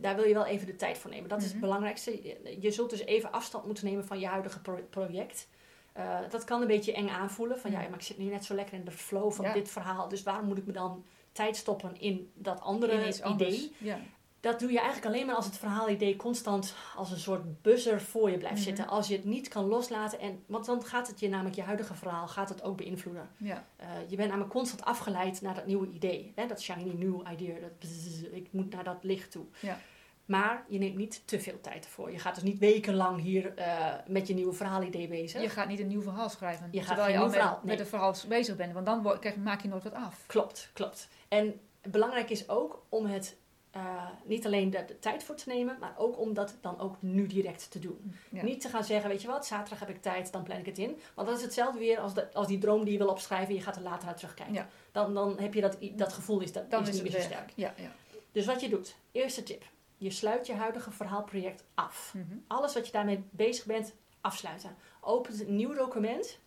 Daar 0.01 0.17
wil 0.17 0.25
je 0.25 0.35
wel 0.35 0.47
even 0.47 0.67
de 0.67 0.77
tijd 0.77 0.99
voor 0.99 1.11
nemen. 1.11 1.29
Dat 1.29 1.39
is 1.39 1.45
Mhm. 1.45 1.53
het 1.53 1.63
belangrijkste. 1.63 2.23
Je, 2.23 2.57
je 2.61 2.71
zult 2.71 2.91
dus 2.91 3.01
even 3.05 3.33
afstand 3.33 3.65
moeten 3.67 3.85
nemen 3.85 4.05
van 4.07 4.19
je 4.19 4.27
huidige 4.27 4.61
pro- 4.61 4.87
project. 4.91 5.49
Eh, 5.93 6.19
dat 6.31 6.45
kan 6.45 6.61
een 6.61 6.67
beetje 6.67 6.93
eng 6.93 7.09
aanvoelen. 7.09 7.59
Van 7.59 7.71
ja, 7.71 7.79
Mhm. 7.79 7.89
maar 7.91 7.99
ik 7.99 8.05
zit 8.05 8.19
nu 8.19 8.25
net 8.25 8.45
zo 8.45 8.55
lekker 8.55 8.75
in 8.75 8.85
de 8.85 8.91
flow 8.91 9.33
van 9.33 9.45
Ja. 9.45 9.53
dit 9.53 9.71
verhaal. 9.71 10.09
Dus 10.09 10.23
waarom 10.23 10.47
moet 10.47 10.59
ik 10.59 10.67
me 10.67 10.73
dan 10.73 11.05
tijd 11.39 11.57
stoppen 11.57 12.01
in 12.01 12.31
dat 12.35 12.61
andere 12.61 12.93
In 12.93 13.09
iets 13.09 13.23
anders. 13.23 13.55
idee? 13.57 13.73
Ja. 13.79 13.99
Dat 14.41 14.61
doe 14.61 14.73
je 14.73 14.77
eigenlijk 14.79 15.07
alleen 15.07 15.27
maar 15.27 15.35
als 15.35 15.45
het 15.47 15.57
verhaalidee 15.59 16.17
constant 16.17 16.75
als 16.97 17.11
een 17.11 17.19
soort 17.19 17.63
buzzer 17.63 18.01
voor 18.01 18.31
je 18.31 18.39
blijft 18.39 18.57
Mhm. 18.57 18.65
zitten. 18.65 18.87
Als 18.89 19.09
je 19.09 19.15
het 19.17 19.25
niet 19.25 19.49
kan 19.49 19.65
loslaten. 19.65 20.21
En, 20.21 20.43
want 20.47 20.65
dan 20.67 20.85
gaat 20.85 21.07
het 21.09 21.21
je 21.21 21.29
namelijk 21.29 21.57
je 21.57 21.63
huidige 21.63 21.95
verhaal 21.95 22.29
gaat 22.29 22.49
het 22.49 22.63
ook 22.63 22.77
beïnvloeden. 22.77 23.29
Ja. 23.37 23.65
Eh, 23.77 23.89
je 24.09 24.17
bent 24.17 24.29
namelijk 24.29 24.53
constant 24.53 24.85
afgeleid 24.85 25.41
naar 25.41 25.55
dat 25.55 25.67
nieuwe 25.67 25.89
idee. 25.91 26.33
Hè? 26.35 26.47
Dat 26.47 26.61
shiny 26.63 26.93
new 26.95 27.21
idea. 27.33 27.55
Dat 27.61 27.91
ik 28.33 28.49
moet 28.53 28.71
naar 28.75 28.85
dat 28.85 28.99
licht 29.05 29.31
toe. 29.31 29.45
Ja. 29.61 29.81
Maar 30.29 30.65
je 30.69 30.79
neemt 30.79 30.97
niet 30.97 31.23
te 31.25 31.41
veel 31.41 31.61
tijd 31.61 31.85
ervoor. 31.85 32.11
Je 32.11 32.19
gaat 32.19 32.35
dus 32.35 32.45
niet 32.45 32.59
wekenlang 32.59 33.21
hier 33.21 33.55
eh, 33.55 33.95
met 34.07 34.27
je 34.27 34.35
nieuwe 34.35 34.53
verhaalidee 34.53 35.09
bezig. 35.09 35.43
Je 35.43 35.49
gaat 35.49 35.69
niet 35.69 35.81
een 35.81 35.87
nieuw 35.87 36.03
verhaal 36.03 36.29
schrijven. 36.29 36.69
Je 36.71 36.79
gaat 36.79 36.87
terwijl 36.87 37.13
je 37.13 37.19
al 37.19 37.29
met, 37.29 37.41
nee. 37.41 37.51
met 37.63 37.81
een 37.81 37.87
verhaal 37.87 38.15
bezig 38.29 38.57
bent. 38.57 38.73
Want 38.73 38.87
dan 38.87 39.19
krijg, 39.21 39.37
maak 39.37 39.63
je 39.63 39.69
nooit 39.69 39.83
wat 39.83 39.95
af. 39.95 40.25
Klopt, 40.27 40.71
klopt. 40.73 41.09
En 41.29 41.61
belangrijk 41.83 42.31
is 42.31 42.49
ook 42.49 42.85
om 42.89 43.07
het 43.07 43.37
eh, 43.71 44.07
niet 44.25 44.47
alleen 44.47 44.71
de, 44.71 44.85
de 44.85 44.99
tijd 44.99 45.25
voor 45.25 45.35
te 45.35 45.49
nemen, 45.49 45.77
maar 45.81 45.95
ook 45.97 46.19
om 46.19 46.35
dat 46.35 46.57
dan 46.61 46.81
ook 46.81 46.97
nu 47.01 47.27
direct 47.27 47.71
te 47.71 47.79
doen. 47.79 48.15
Ja. 48.29 48.43
Niet 48.43 48.61
te 48.61 48.69
gaan 48.69 48.85
zeggen, 48.85 49.11
weet 49.11 49.23
je 49.23 49.29
wat, 49.29 49.47
zaterdag 49.47 49.79
heb 49.79 49.89
ik 49.89 50.03
tijd, 50.03 50.33
dan 50.33 50.43
plan 50.43 50.59
ik 50.59 50.67
het 50.67 50.79
in. 50.79 50.99
Want 51.15 51.29
dat 51.29 51.37
is 51.37 51.43
hetzelfde 51.43 51.79
weer 51.79 51.99
als, 51.99 52.15
de, 52.15 52.33
als 52.33 52.47
die 52.47 52.59
droom 52.59 52.85
die 52.85 52.93
je 52.93 52.99
wil 52.99 53.09
opschrijven 53.09 53.49
en 53.49 53.55
je 53.55 53.61
gaat 53.61 53.77
er 53.77 53.83
later 53.83 54.07
naar 54.07 54.17
terugkijken. 54.17 54.55
Ja. 54.55 54.69
Dan, 54.93 55.15
dan 55.15 55.39
heb 55.39 55.55
je 55.55 55.61
dat, 55.61 55.77
dat 55.93 56.13
gevoel 56.13 56.41
is, 56.41 56.53
dat, 56.53 56.71
Dan 56.71 56.83
is 56.83 56.89
is 56.89 56.95
niet 56.95 57.03
meer 57.03 57.13
zo 57.13 57.21
sterk. 57.21 57.53
Ja, 57.55 57.75
ja. 57.77 57.93
Dus 58.33 58.47
wat 58.47 58.61
je 58.61 58.69
doet, 58.69 58.97
eerste 59.13 59.43
tip. 59.43 59.65
Je 59.99 60.11
sluit 60.11 60.47
je 60.47 60.55
huidige 60.55 60.91
verhaalproject 60.91 61.65
af. 61.75 62.15
Mhm. 62.15 62.37
Alles 62.47 62.75
wat 62.75 62.87
je 62.87 62.93
daarmee 62.93 63.25
bezig 63.31 63.65
bent, 63.65 63.95
afsluiten. 64.21 64.77
Opent 65.01 65.41
een 65.41 65.57
nieuw 65.57 65.75
document. 65.75 66.39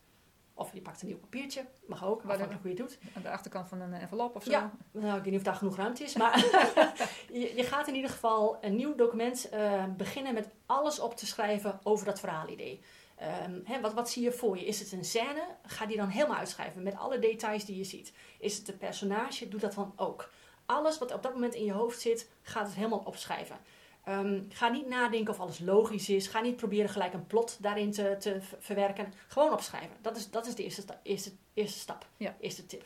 Of 0.53 0.73
je 0.73 0.81
pakt 0.81 1.01
een 1.01 1.07
nieuw 1.07 1.17
papiertje, 1.17 1.65
mag 1.85 2.05
ook, 2.05 2.21
afhankelijk 2.21 2.61
hoe 2.61 2.71
je 2.71 2.81
het 2.81 2.87
doet. 2.87 2.99
Aan 3.15 3.21
de 3.21 3.29
achterkant 3.29 3.67
van 3.67 3.81
een 3.81 3.93
envelop 3.93 4.35
of 4.35 4.43
zo. 4.43 4.51
Ja. 4.51 4.71
Nou, 4.91 5.17
ik 5.17 5.23
weet 5.23 5.31
niet 5.31 5.39
of 5.39 5.45
daar 5.45 5.55
genoeg 5.55 5.75
ruimte 5.75 6.03
is, 6.03 6.15
maar 6.15 6.37
je, 7.31 7.53
je 7.55 7.63
gaat 7.63 7.87
in 7.87 7.95
ieder 7.95 8.09
geval 8.09 8.57
een 8.61 8.75
nieuw 8.75 8.95
document 8.95 9.49
eh, 9.49 9.85
beginnen 9.97 10.33
met 10.33 10.49
alles 10.65 10.99
op 10.99 11.15
te 11.15 11.25
schrijven 11.25 11.79
over 11.83 12.05
dat 12.05 12.19
verhaalidee. 12.19 12.81
Ehm, 13.15 13.81
wat, 13.81 13.93
wat 13.93 14.09
zie 14.09 14.23
je 14.23 14.31
voor 14.31 14.57
je? 14.57 14.65
Is 14.65 14.79
het 14.79 14.91
een 14.91 15.05
scène? 15.05 15.47
Ga 15.65 15.85
die 15.85 15.97
dan 15.97 16.07
helemaal 16.07 16.37
uitschrijven 16.37 16.83
met 16.83 16.97
alle 16.97 17.19
details 17.19 17.65
die 17.65 17.77
je 17.77 17.83
ziet. 17.83 18.13
Is 18.39 18.57
het 18.57 18.67
een 18.67 18.77
personage? 18.77 19.47
Doe 19.47 19.59
dat 19.59 19.73
dan 19.73 19.93
ook. 19.95 20.29
Alles 20.71 20.97
wat 20.97 21.13
op 21.13 21.23
dat 21.23 21.33
moment 21.33 21.53
in 21.53 21.65
je 21.65 21.71
hoofd 21.73 21.99
zit, 22.01 22.29
gaat 22.41 22.65
het 22.65 22.75
helemaal 22.75 23.03
opschrijven. 23.05 23.57
Ehm, 24.03 24.41
ga 24.49 24.69
niet 24.69 24.87
nadenken 24.87 25.33
of 25.33 25.39
alles 25.39 25.59
logisch 25.59 26.09
is. 26.09 26.27
Ga 26.27 26.41
niet 26.41 26.55
proberen 26.55 26.89
gelijk 26.89 27.13
een 27.13 27.27
plot 27.27 27.57
daarin 27.61 27.91
te, 27.91 28.15
te 28.19 28.41
ver- 28.41 28.57
verwerken. 28.59 29.13
Gewoon 29.27 29.51
opschrijven. 29.53 29.97
Dat 30.01 30.17
is, 30.17 30.29
dat 30.29 30.47
is 30.47 30.55
de 30.55 30.63
eerste, 30.63 30.81
sta- 30.81 30.99
eerste, 31.03 31.31
eerste 31.53 31.79
stap. 31.79 32.07
Ja. 32.17 32.35
Eerste 32.39 32.65
tip. 32.65 32.85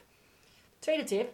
Tweede 0.79 1.03
tip. 1.03 1.33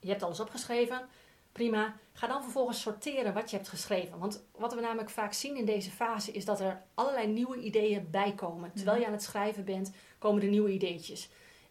Je 0.00 0.08
hebt 0.08 0.22
alles 0.22 0.40
opgeschreven. 0.40 1.08
Prima. 1.52 1.96
Ga 2.12 2.26
dan 2.26 2.42
vervolgens 2.42 2.80
sorteren 2.80 3.34
wat 3.34 3.50
je 3.50 3.56
hebt 3.56 3.68
geschreven. 3.68 4.18
Want 4.18 4.44
wat 4.56 4.74
we 4.74 4.80
namelijk 4.80 5.10
vaak 5.10 5.32
zien 5.32 5.56
in 5.56 5.64
deze 5.64 5.90
fase 5.90 6.32
is 6.32 6.44
dat 6.44 6.60
er 6.60 6.82
allerlei 6.94 7.26
nieuwe 7.26 7.56
ideeën 7.58 8.10
bijkomen. 8.10 8.72
Terwijl 8.74 9.00
je 9.00 9.06
aan 9.06 9.12
het 9.12 9.22
schrijven 9.22 9.64
bent, 9.64 9.92
komen 10.18 10.42
er 10.42 10.48
nieuwe 10.48 10.70
ideetjes. 10.70 11.28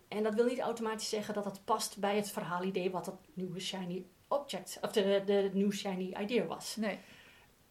En 0.10 0.24
dat 0.24 0.34
wil 0.34 0.46
niet 0.46 0.60
automatisch 0.60 1.10
zeggen 1.10 1.34
dat 1.34 1.44
dat 1.44 1.62
past 1.66 1.98
bij 1.98 2.16
het 2.16 2.32
verhaalidee 2.32 2.92
wat 2.92 3.06
dat 3.06 3.16
nieuwe 3.34 3.60
shiny 3.60 4.06
object, 4.28 4.78
of 4.82 4.92
de, 4.92 5.22
de 5.26 5.50
nieuwe 5.54 5.74
shiny 5.74 6.16
idea 6.22 6.46
was. 6.46 6.76
Nee, 6.76 7.00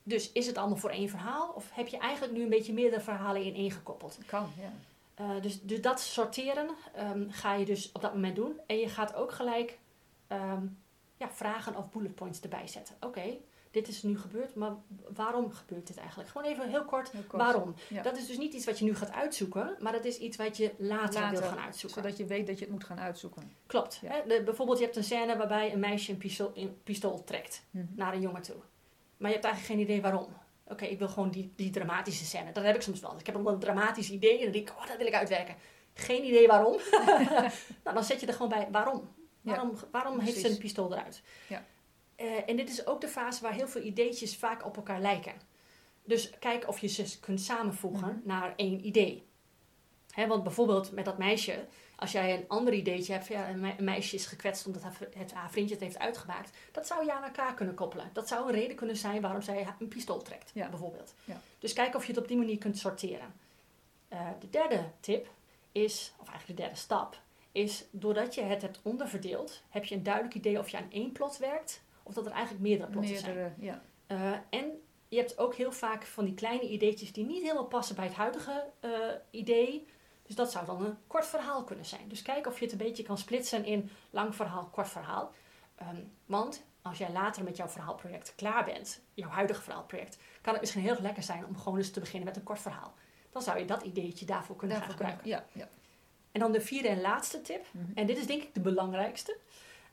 Dus 0.03 0.33
is 0.33 0.47
het 0.47 0.57
allemaal 0.59 0.77
voor 0.77 0.91
één 0.91 1.09
verhaal? 1.09 1.53
Of 1.55 1.71
heb 1.73 1.89
je 1.89 1.99
eigenlijk 1.99 2.33
nu 2.33 2.43
een 2.43 2.49
beetje 2.49 2.73
meerdere 2.73 3.03
verhalen 3.03 3.43
in 3.43 3.55
één 3.55 3.71
gekoppeld? 3.71 4.19
kan. 4.27 4.51
Ja. 4.61 4.73
Eh, 5.15 5.43
dus, 5.43 5.63
dus 5.63 5.81
dat 5.81 6.01
sorteren 6.01 6.69
ehm, 6.95 7.31
ga 7.31 7.55
je 7.55 7.65
dus 7.65 7.93
op 7.93 8.03
dat 8.03 8.15
moment 8.15 8.37
doen. 8.37 8.61
En 8.67 8.79
je 8.79 8.89
gaat 8.89 9.15
ook 9.15 9.33
gelijk 9.33 9.79
ehm, 10.27 10.67
ja, 11.17 11.31
vragen 11.31 11.77
of 11.77 11.91
bullet 11.91 12.15
points 12.15 12.41
erbij 12.41 12.67
zetten. 12.67 12.97
Oké, 13.01 13.37
dit 13.79 13.89
is 13.89 14.03
nu 14.03 14.19
gebeurd, 14.19 14.55
maar 14.55 14.73
waarom 15.15 15.53
gebeurt 15.53 15.87
dit 15.87 15.97
eigenlijk? 15.97 16.29
Gewoon 16.31 16.47
even 16.51 16.69
heel 16.69 16.85
kort, 16.85 17.11
Heel 17.11 17.23
kort. 17.29 17.43
waarom? 17.43 17.75
Ja. 17.89 18.03
Dat 18.03 18.17
is 18.17 18.27
dus 18.27 18.39
niet 18.39 18.55
iets 18.55 18.67
wat 18.67 18.79
je 18.79 18.85
nu 18.85 18.95
gaat 18.95 19.13
uitzoeken, 19.13 19.77
maar 19.81 19.93
dat 19.93 20.05
is 20.05 20.19
iets 20.19 20.37
wat 20.37 20.57
je 20.57 20.73
later, 20.79 21.21
Later, 21.21 21.41
wil 21.41 21.49
gaan 21.49 21.59
uitzoeken. 21.65 22.03
Zodat 22.03 22.19
je 22.19 22.25
weet 22.27 22.47
dat 22.47 22.59
je 22.59 22.65
het 22.65 22.73
moet 22.73 22.85
gaan 22.85 23.01
uitzoeken. 23.01 23.53
Klopt. 23.67 23.99
Ja. 24.03 24.11
Hè? 24.11 24.23
De- 24.27 24.43
bijvoorbeeld, 24.43 24.79
je 24.79 24.85
hebt 24.85 24.97
een 24.97 25.05
scène 25.05 25.37
waarbij 25.37 25.73
een 25.73 25.81
meisje 25.81 26.13
een 26.13 26.19
pistool, 26.19 26.51
een 26.55 26.79
pistool 26.85 27.25
trekt 27.25 27.65
Mhm. 27.71 27.85
naar 27.97 28.15
een 28.15 28.21
jongen 28.21 28.43
toe. 28.43 28.57
Maar 29.17 29.29
je 29.31 29.37
hebt 29.37 29.45
eigenlijk 29.49 29.75
geen 29.81 29.91
idee 29.91 30.03
waarom. 30.03 30.27
Oké, 30.67 30.85
ik 30.85 30.99
wil 30.99 31.09
gewoon 31.09 31.31
die, 31.31 31.53
die 31.57 31.71
dramatische 31.71 32.25
scène. 32.25 32.53
Dat 32.53 32.65
heb 32.65 32.75
ik 32.75 32.83
soms 32.83 33.01
wel. 33.01 33.15
Ik 33.19 33.27
heb 33.27 33.35
een 33.35 33.59
dramatisch 33.59 34.11
idee 34.11 34.37
en 34.39 34.43
dan 34.43 34.53
denk 34.53 34.69
ik, 34.71 34.77
oh, 34.77 34.87
dat 34.87 34.97
wil 34.97 35.07
ik 35.07 35.15
uitwerken. 35.15 35.55
Geen 35.95 36.25
idee 36.25 36.47
waarom. 36.47 36.77
nou, 37.85 37.95
dan 37.95 38.05
zet 38.05 38.21
je 38.21 38.27
er 38.27 38.33
gewoon 38.33 38.49
bij 38.49 38.69
waarom. 38.71 39.09
Waarom, 39.41 39.73
waarom 39.91 40.19
heeft 40.19 40.39
ze 40.41 40.49
een 40.51 40.59
pistool 40.59 40.93
eruit? 40.93 41.23
Ja. 41.49 41.65
Eh, 42.19 42.49
en 42.49 42.57
dit 42.57 42.69
is 42.71 42.87
ook 42.87 43.01
de 43.01 43.09
fase 43.09 43.43
waar 43.43 43.53
heel 43.53 43.69
veel 43.69 43.83
ideetjes 43.83 44.37
vaak 44.37 44.65
op 44.67 44.77
elkaar 44.77 45.01
lijken. 45.01 45.33
Dus 46.05 46.31
kijk 46.39 46.69
of 46.69 46.79
je 46.79 46.87
ze 46.89 47.21
kunt 47.21 47.41
samenvoegen 47.41 48.09
Mhm. 48.09 48.19
naar 48.29 48.53
één 48.57 48.87
idee. 48.87 49.23
Hè, 50.11 50.27
want 50.27 50.43
bijvoorbeeld 50.43 50.93
met 50.93 51.05
dat 51.05 51.19
meisje, 51.19 51.67
als 51.97 52.13
jij 52.13 52.35
een 52.35 52.45
ander 52.49 52.73
ideetje 52.73 53.13
hebt, 53.13 53.27
ja, 53.27 53.49
een, 53.49 53.61
me- 53.61 53.75
een 53.79 53.85
meisje 53.85 54.15
is 54.15 54.27
gekwetst 54.27 54.67
omdat 54.67 54.83
haar, 54.83 54.97
het, 55.17 55.33
haar 55.33 55.51
vriendje 55.51 55.75
het 55.75 55.85
heeft 55.85 55.99
uitgemaakt, 55.99 56.57
dat 56.73 56.87
zou 56.87 57.05
je 57.05 57.13
aan 57.13 57.23
elkaar 57.23 57.55
kunnen 57.55 57.75
koppelen. 57.75 58.11
Dat 58.13 58.29
zou 58.29 58.47
een 58.49 58.55
reden 58.55 58.77
kunnen 58.77 58.97
zijn 58.97 59.21
waarom 59.21 59.43
zij 59.43 59.67
een 59.79 59.89
pistool 59.89 60.23
trekt, 60.23 60.51
Ja. 60.55 60.69
bijvoorbeeld. 60.69 61.15
Ja. 61.25 61.41
Dus 61.59 61.73
kijk 61.73 61.95
of 61.95 62.03
je 62.07 62.13
het 62.13 62.21
op 62.21 62.29
die 62.29 62.37
manier 62.37 62.59
kunt 62.59 62.79
sorteren. 62.79 63.35
Eh, 64.09 64.27
de 64.41 64.51
derde 64.51 64.85
tip 65.01 65.29
is, 65.73 66.13
of 66.17 66.29
eigenlijk 66.29 66.59
de 66.59 66.65
derde 66.65 66.79
stap, 66.81 67.21
is 67.53 67.85
doordat 67.91 68.35
je 68.35 68.43
het 68.43 68.63
hebt 68.63 68.81
onderverdeeld, 68.83 69.63
heb 69.69 69.85
je 69.85 69.95
een 69.95 70.03
duidelijk 70.03 70.35
idee 70.35 70.59
of 70.59 70.69
je 70.69 70.77
aan 70.77 70.91
één 70.91 71.13
plot 71.13 71.37
werkt, 71.39 71.81
of 72.09 72.15
dat 72.15 72.27
er 72.27 72.33
eigenlijk 72.33 72.63
meerdere 72.63 72.91
plotten 72.91 73.19
zijn. 73.19 73.55
Ja. 73.59 73.83
Eh, 74.07 74.33
en 74.51 74.81
je 75.09 75.17
hebt 75.17 75.39
ook 75.39 75.55
heel 75.55 75.73
vaak 75.73 76.07
van 76.07 76.25
die 76.25 76.35
kleine 76.35 76.69
ideetjes 76.69 77.13
die 77.13 77.25
niet 77.27 77.43
helemaal 77.43 77.65
passen 77.65 77.97
bij 77.97 78.05
het 78.05 78.15
huidige 78.15 78.65
eh, 78.81 78.91
idee. 79.31 79.87
Dus 80.23 80.35
dat 80.37 80.51
zou 80.53 80.67
dan 80.67 80.85
een 80.85 80.97
kort 81.07 81.27
verhaal 81.27 81.65
kunnen 81.65 81.85
zijn. 81.85 82.09
Dus 82.09 82.23
kijk 82.23 82.47
of 82.47 82.59
je 82.59 82.65
het 82.65 82.73
een 82.73 82.79
beetje 82.87 83.03
kan 83.03 83.19
splitsen 83.19 83.65
in 83.65 83.91
lang 84.11 84.35
verhaal, 84.35 84.65
kort 84.65 84.89
verhaal. 84.89 85.33
Ehm, 85.75 86.01
want 86.27 86.65
als 86.83 86.99
jij 86.99 87.11
later 87.13 87.45
met 87.45 87.57
jouw 87.57 87.69
verhaalproject 87.69 88.35
klaar 88.35 88.65
bent, 88.65 89.01
jouw 89.15 89.29
huidige 89.31 89.63
verhaalproject, 89.63 90.19
kan 90.41 90.53
het 90.53 90.61
misschien 90.61 90.83
heel 90.83 90.91
erg 90.91 91.01
lekker 91.01 91.23
zijn 91.23 91.47
om 91.47 91.57
gewoon 91.59 91.79
eens 91.79 91.91
te 91.91 92.01
beginnen 92.01 92.29
met 92.29 92.37
een 92.37 92.43
kort 92.43 92.61
verhaal. 92.61 92.95
Dan 93.31 93.43
zou 93.43 93.59
je 93.59 93.65
dat 93.65 93.83
ideetje 93.83 94.27
daarvoor 94.27 94.57
kunnen 94.57 94.77
gaan 94.77 94.87
kunnen- 94.87 95.07
gebruiken. 95.07 95.47
Ja, 95.55 95.61
ja. 95.61 95.69
En 96.33 96.41
dan 96.41 96.53
de 96.53 96.61
vierde 96.61 96.89
en 96.89 97.01
laatste 97.01 97.41
tip. 97.41 97.67
Mhm. 97.71 97.85
En 97.95 98.07
dit 98.07 98.17
is 98.17 98.27
denk 98.27 98.43
ik 98.43 98.55
de 98.55 98.61
belangrijkste. 98.61 99.37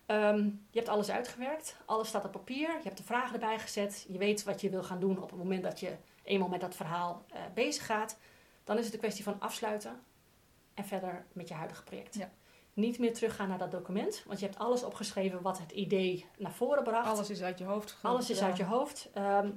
Ehm, 0.05 0.43
je 0.45 0.77
hebt 0.77 0.89
alles 0.89 1.09
uitgewerkt, 1.09 1.75
alles 1.85 2.07
staat 2.07 2.25
op 2.25 2.31
papier, 2.31 2.69
je 2.69 2.83
hebt 2.83 2.97
de 2.97 3.03
vragen 3.03 3.33
erbij 3.33 3.59
gezet, 3.59 4.05
je 4.07 4.17
weet 4.17 4.43
wat 4.43 4.61
je 4.61 4.69
wil 4.69 4.83
gaan 4.83 4.99
doen 4.99 5.21
op 5.21 5.29
het 5.29 5.39
moment 5.39 5.63
dat 5.63 5.79
je 5.79 5.95
eenmaal 6.23 6.47
met 6.47 6.61
dat 6.61 6.75
verhaal 6.75 7.25
eh, 7.29 7.41
bezig 7.53 7.85
gaat. 7.85 8.17
Dan 8.63 8.77
is 8.77 8.85
het 8.85 8.93
een 8.93 8.99
kwestie 8.99 9.23
van 9.23 9.39
afsluiten 9.39 9.99
en 10.73 10.85
verder 10.85 11.25
met 11.33 11.47
je 11.47 11.53
huidige 11.53 11.83
project. 11.83 12.15
Ja. 12.15 12.29
Niet 12.73 12.99
meer 12.99 13.13
teruggaan 13.13 13.47
naar 13.47 13.57
dat 13.57 13.71
document, 13.71 14.23
want 14.27 14.39
je 14.39 14.45
hebt 14.45 14.57
alles 14.57 14.83
opgeschreven 14.83 15.41
wat 15.41 15.59
het 15.59 15.71
idee 15.71 16.25
naar 16.37 16.51
voren 16.51 16.83
bracht. 16.83 17.07
Alles 17.07 17.29
is 17.29 17.41
uit 17.41 17.57
je 17.57 17.65
hoofd 17.65 17.97
Alles 18.01 18.29
is 18.29 18.41
uit 18.41 18.57
je 18.57 18.63
hoofd. 18.63 19.09
Ehm, 19.13 19.49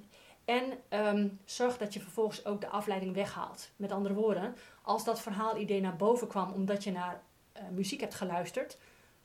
en 0.45 0.78
ehm, 0.88 1.28
zorg 1.45 1.78
dat 1.78 1.95
je 1.95 2.00
vervolgens 2.00 2.45
ook 2.45 2.61
de 2.61 2.69
afleiding 2.69 3.14
weghaalt. 3.14 3.71
Met 3.76 3.93
andere 3.93 4.14
woorden, 4.14 4.57
als 4.83 5.05
dat 5.05 5.21
verhaalidee 5.21 5.81
naar 5.81 5.97
boven 5.97 6.28
kwam 6.28 6.52
omdat 6.52 6.85
je 6.85 6.93
naar 6.93 7.23
eh, 7.52 7.62
muziek 7.71 8.00
hebt 8.00 8.14
geluisterd, 8.14 8.78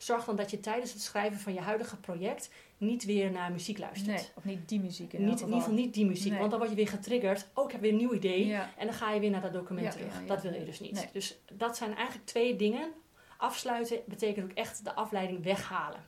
zorg 0.04 0.24
dan 0.24 0.36
dat 0.36 0.50
je 0.50 0.60
tijdens 0.60 0.92
het 0.92 1.02
schrijven 1.02 1.40
van 1.40 1.54
je 1.54 1.60
huidige 1.60 1.96
project 1.96 2.50
niet 2.78 3.04
weer 3.04 3.30
naar 3.30 3.52
muziek 3.52 3.78
luistert. 3.78 4.16
Nee, 4.16 4.28
of 4.34 4.44
niet 4.44 4.68
die 4.68 4.80
muziek 4.80 5.12
in 5.12 5.24
niet, 5.24 5.40
in 5.40 5.46
ieder 5.46 5.60
geval 5.60 5.74
niet 5.74 5.94
die 5.94 6.06
muziek, 6.06 6.30
Nee. 6.30 6.38
want 6.38 6.50
dan 6.50 6.58
word 6.58 6.70
je 6.70 6.76
weer 6.76 6.88
getriggerd. 6.88 7.46
Oh, 7.54 7.64
ik 7.64 7.72
heb 7.72 7.80
weer 7.80 7.90
een 7.90 7.96
nieuw 7.96 8.12
idee. 8.12 8.46
Ja, 8.46 8.70
En 8.76 8.86
dan 8.86 8.94
ga 8.94 9.12
je 9.12 9.20
weer 9.20 9.30
naar 9.30 9.40
dat 9.40 9.52
document 9.52 9.86
Ja, 9.86 9.92
terug. 9.92 10.20
ja. 10.20 10.26
Dat 10.26 10.42
wil 10.42 10.52
je 10.54 10.64
dus 10.64 10.80
niet. 10.80 10.92
Nee. 10.92 11.08
Dus 11.12 11.38
dat 11.52 11.76
zijn 11.76 11.94
eigenlijk 11.94 12.26
twee 12.26 12.56
dingen. 12.56 12.92
Afsluiten 13.36 13.98
betekent 14.06 14.50
ook 14.50 14.56
echt 14.56 14.84
de 14.84 14.94
afleiding 14.94 15.44
weghalen. 15.44 16.06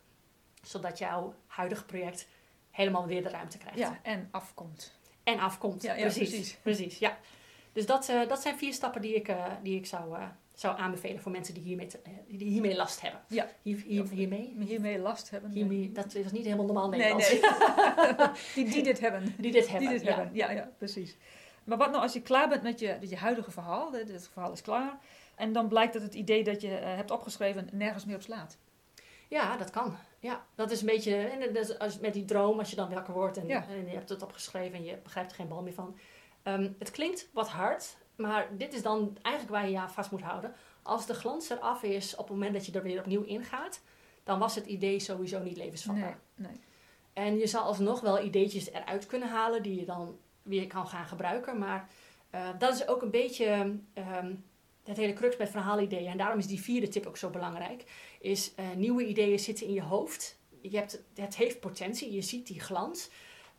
Zodat 0.63 0.99
jouw 0.99 1.35
huidige 1.47 1.85
project 1.85 2.29
helemaal 2.71 3.07
weer 3.07 3.23
de 3.23 3.29
ruimte 3.29 3.59
krijgt. 3.59 3.79
ja, 3.79 4.01
en 4.03 4.29
afkomt. 4.31 4.93
En 5.25 5.39
afkomt. 5.39 5.79
Precies. 5.79 6.29
precies. 6.29 6.57
precies. 6.63 6.99
ja. 6.99 7.19
Dus 7.73 7.87
dat, 7.87 8.09
eh, 8.09 8.29
dat 8.29 8.43
zijn 8.43 8.59
vier 8.59 8.73
stappen 8.73 9.01
die 9.01 9.15
ik, 9.15 9.29
eh, 9.29 9.45
die 9.63 9.77
ik 9.77 9.87
zou, 9.87 10.17
eh, 10.17 10.29
zou 10.57 10.79
aanbevelen 10.79 11.21
voor 11.21 11.33
mensen 11.33 11.55
die 11.55 11.63
hiermee, 11.63 11.87
te- 11.87 12.01
eh, 12.03 12.13
die 12.29 12.49
hiermee 12.49 12.77
last 12.77 13.01
hebben. 13.01 13.21
Ja. 13.29 13.49
Hier, 13.63 13.83
hier, 13.87 14.09
hiermee? 14.09 14.57
Hiermee 14.59 14.99
last 14.99 15.31
hebben. 15.31 15.51
hiermee? 15.51 15.93
Dat 15.93 16.15
is 16.15 16.33
niet 16.33 16.45
helemaal 16.45 16.65
normaal 16.65 16.89
Nederlands. 16.89 17.31
nee. 17.31 17.41
die, 18.65 18.73
die 18.75 18.83
dit 18.83 19.01
hebben. 19.01 19.35
Die 19.39 19.53
dit 19.53 19.69
hebben. 19.69 19.89
Die 19.89 19.99
dit 19.99 20.07
ja. 20.07 20.15
hebben. 20.15 20.35
Ja, 20.35 20.51
ja, 20.51 20.71
precies. 20.79 21.17
Maar 21.65 21.79
wat 21.79 21.91
nou 21.91 22.03
als 22.03 22.13
je 22.13 22.23
klaar 22.23 22.49
bent 22.49 22.63
met 22.63 22.79
je, 22.79 22.97
je 23.01 23.17
huidige 23.17 23.51
verhaal, 23.51 23.93
het 23.93 24.29
verhaal 24.33 24.53
is 24.53 24.63
klaar, 24.63 24.99
en 25.35 25.53
dan 25.53 25.69
blijkt 25.69 25.93
dat 25.93 26.03
het 26.03 26.15
idee 26.15 26.45
dat 26.45 26.61
je 26.61 26.77
eh, 26.77 26.95
hebt 26.97 27.11
opgeschreven 27.11 27.69
nergens 27.73 28.05
meer 28.05 28.17
op 28.17 28.23
slaat. 28.23 28.59
Ja, 29.29 29.57
dat 29.57 29.71
kan. 29.71 29.97
Ja, 30.19 30.47
dat 30.55 30.71
is 30.71 30.81
een 30.81 30.87
beetje, 30.87 31.17
en 31.17 31.79
als, 31.79 31.99
met 31.99 32.13
die 32.13 32.25
droom, 32.25 32.59
als 32.59 32.71
je 32.71 32.77
dan 32.77 32.91
wakker 32.95 33.15
wordt 33.15 33.37
en, 33.37 33.47
Ja. 33.47 33.67
en 33.69 33.87
je 33.87 33.97
hebt 33.97 34.09
het 34.09 34.23
opgeschreven 34.23 34.79
en 34.79 34.85
je 34.85 34.99
begrijpt 35.03 35.31
er 35.31 35.37
geen 35.37 35.49
bal 35.49 35.63
meer 35.63 35.73
van. 35.73 35.99
Ehm, 36.43 36.71
het 36.79 36.91
klinkt 36.91 37.29
wat 37.33 37.49
hard, 37.49 37.97
maar 38.17 38.49
dit 38.57 38.75
is 38.75 38.83
dan 38.83 39.17
eigenlijk 39.23 39.57
waar 39.57 39.65
je 39.65 39.73
je 39.73 39.81
aan 39.81 39.91
vast 39.91 40.11
moet 40.11 40.23
houden. 40.23 40.55
Als 40.83 41.07
de 41.07 41.15
glans 41.15 41.51
eraf 41.51 41.83
is 41.83 42.13
op 42.13 42.29
het 42.29 42.37
moment 42.37 42.55
dat 42.55 42.67
je 42.67 42.73
er 42.73 42.83
weer 42.83 42.99
opnieuw 42.99 43.23
ingaat, 43.23 43.81
dan 44.25 44.39
was 44.39 44.55
het 44.55 44.67
idee 44.67 45.01
sowieso 45.01 45.43
niet 45.43 45.57
levensvatbaar. 45.57 46.19
Nee, 46.35 46.49
nee. 46.49 46.61
En 47.13 47.39
je 47.39 47.47
zal 47.47 47.63
alsnog 47.63 48.01
wel 48.01 48.25
ideetjes 48.25 48.71
eruit 48.71 49.07
kunnen 49.07 49.29
halen 49.29 49.63
die 49.63 49.79
je 49.79 49.85
dan 49.85 50.19
weer 50.43 50.67
kan 50.67 50.87
gaan 50.87 51.07
gebruiken. 51.07 51.59
Maar 51.59 51.89
eh, 52.31 52.49
dat 52.59 52.75
is 52.75 52.89
ook 52.89 53.03
een 53.03 53.11
beetje 53.11 53.79
ehm, 53.95 54.35
het 54.85 54.97
hele 54.97 55.13
crux 55.13 55.37
met 55.37 55.51
verhaalideeën. 55.51 56.11
En 56.11 56.19
daarom 56.19 56.39
is 56.39 56.47
die 56.47 56.61
vierde 56.61 56.89
tip 56.89 57.07
ook 57.07 57.17
zo 57.17 57.31
belangrijk. 57.31 57.85
Is 58.21 58.55
eh, 58.55 58.65
nieuwe 58.77 59.07
ideeën 59.07 59.39
zitten 59.39 59.67
in 59.67 59.73
je 59.73 59.83
hoofd. 59.83 60.39
Je 60.61 60.77
hebt, 60.77 61.03
het 61.15 61.37
heeft 61.37 61.61
potentie, 61.61 62.13
je 62.13 62.23
ziet 62.23 62.47
die 62.47 62.61
glans. 62.61 63.11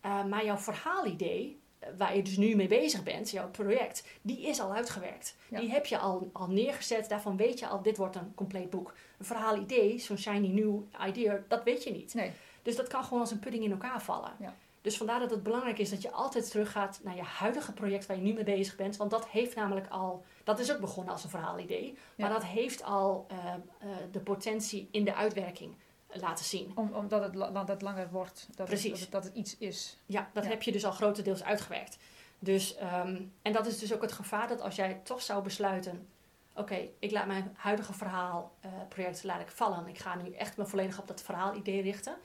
Eh, 0.01 0.25
maar 0.25 0.45
jouw 0.45 0.57
verhaalidee, 0.57 1.59
waar 1.97 2.15
je 2.15 2.21
dus 2.21 2.37
nu 2.37 2.55
mee 2.55 2.67
bezig 2.67 3.03
bent, 3.03 3.29
jouw 3.29 3.49
project, 3.49 4.03
die 4.21 4.41
is 4.41 4.59
al 4.59 4.73
uitgewerkt. 4.73 5.35
Ja. 5.49 5.59
Die 5.59 5.69
heb 5.71 5.85
je 5.85 5.97
al, 5.97 6.29
al 6.33 6.47
neergezet. 6.47 7.09
Daarvan 7.09 7.37
weet 7.37 7.59
je 7.59 7.67
al, 7.67 7.81
dit 7.81 7.97
wordt 7.97 8.15
een 8.15 8.33
compleet 8.35 8.69
boek. 8.69 8.93
Een 9.17 9.25
verhaalidee, 9.25 9.99
zo'n 9.99 10.17
shiny 10.17 10.47
new 10.47 10.81
idea, 11.07 11.43
dat 11.47 11.63
weet 11.63 11.83
je 11.83 11.91
niet. 11.91 12.13
nee. 12.13 12.31
Dus 12.61 12.75
dat 12.75 12.87
kan 12.87 13.03
gewoon 13.03 13.19
als 13.19 13.31
een 13.31 13.39
pudding 13.39 13.63
in 13.63 13.71
elkaar 13.71 14.01
vallen. 14.01 14.31
Ja. 14.39 14.55
Dus 14.81 14.97
vandaar 14.97 15.19
dat 15.19 15.31
het 15.31 15.43
belangrijk 15.43 15.77
is 15.79 15.89
dat 15.89 16.01
je 16.01 16.11
altijd 16.11 16.49
teruggaat 16.51 16.99
naar 17.03 17.15
je 17.15 17.21
huidige 17.21 17.73
project 17.73 18.05
waar 18.05 18.17
je 18.17 18.23
nu 18.23 18.33
mee 18.33 18.43
bezig 18.43 18.75
bent. 18.75 18.97
Want 18.97 19.11
dat 19.11 19.27
heeft 19.27 19.55
namelijk 19.55 19.87
al, 19.87 20.25
dat 20.43 20.59
is 20.59 20.71
ook 20.73 20.79
begonnen 20.79 21.13
als 21.13 21.23
een 21.23 21.29
verhaalidee. 21.29 21.97
Maar 22.17 22.27
Ja. 22.27 22.33
dat 22.33 22.43
heeft 22.45 22.83
al 22.83 23.25
eh, 23.27 23.37
eh, 23.47 23.89
de 24.11 24.19
potentie 24.19 24.87
in 24.91 25.05
de 25.05 25.15
uitwerking 25.15 25.75
laten 26.21 26.45
zien. 26.45 26.71
Om, 26.75 26.93
omdat 26.93 27.23
het, 27.23 27.33
dat 27.53 27.67
het 27.67 27.81
langer 27.81 28.09
wordt, 28.09 28.47
dat, 28.55 28.65
Precies. 28.67 28.99
Het, 28.99 28.99
dat, 28.99 29.01
het, 29.01 29.11
dat 29.11 29.23
het 29.23 29.33
iets 29.35 29.57
is. 29.57 29.97
Ja, 30.05 30.29
dat 30.33 30.43
Ja. 30.43 30.49
heb 30.49 30.63
je 30.63 30.71
dus 30.71 30.85
al 30.85 30.91
grotendeels 30.91 31.43
uitgewerkt. 31.43 31.97
Dus, 32.39 32.75
ehm, 32.75 33.21
en 33.41 33.53
dat 33.53 33.65
is 33.67 33.79
dus 33.79 33.93
ook 33.93 34.01
het 34.01 34.11
gevaar 34.11 34.47
dat 34.47 34.61
als 34.61 34.75
jij 34.75 34.99
toch 35.03 35.21
zou 35.21 35.43
besluiten... 35.43 36.07
Oké, 36.55 36.87
ik 36.99 37.11
laat 37.11 37.25
mijn 37.27 37.53
huidige 37.57 37.93
verhaalproject 37.93 39.23
laat 39.23 39.41
ik 39.41 39.47
vallen. 39.49 39.87
Ik 39.87 39.97
ga 39.97 40.15
nu 40.15 40.31
echt 40.33 40.57
me 40.57 40.65
volledig 40.65 40.99
op 40.99 41.07
dat 41.07 41.21
verhaalidee 41.21 41.81
richten. 41.81 42.15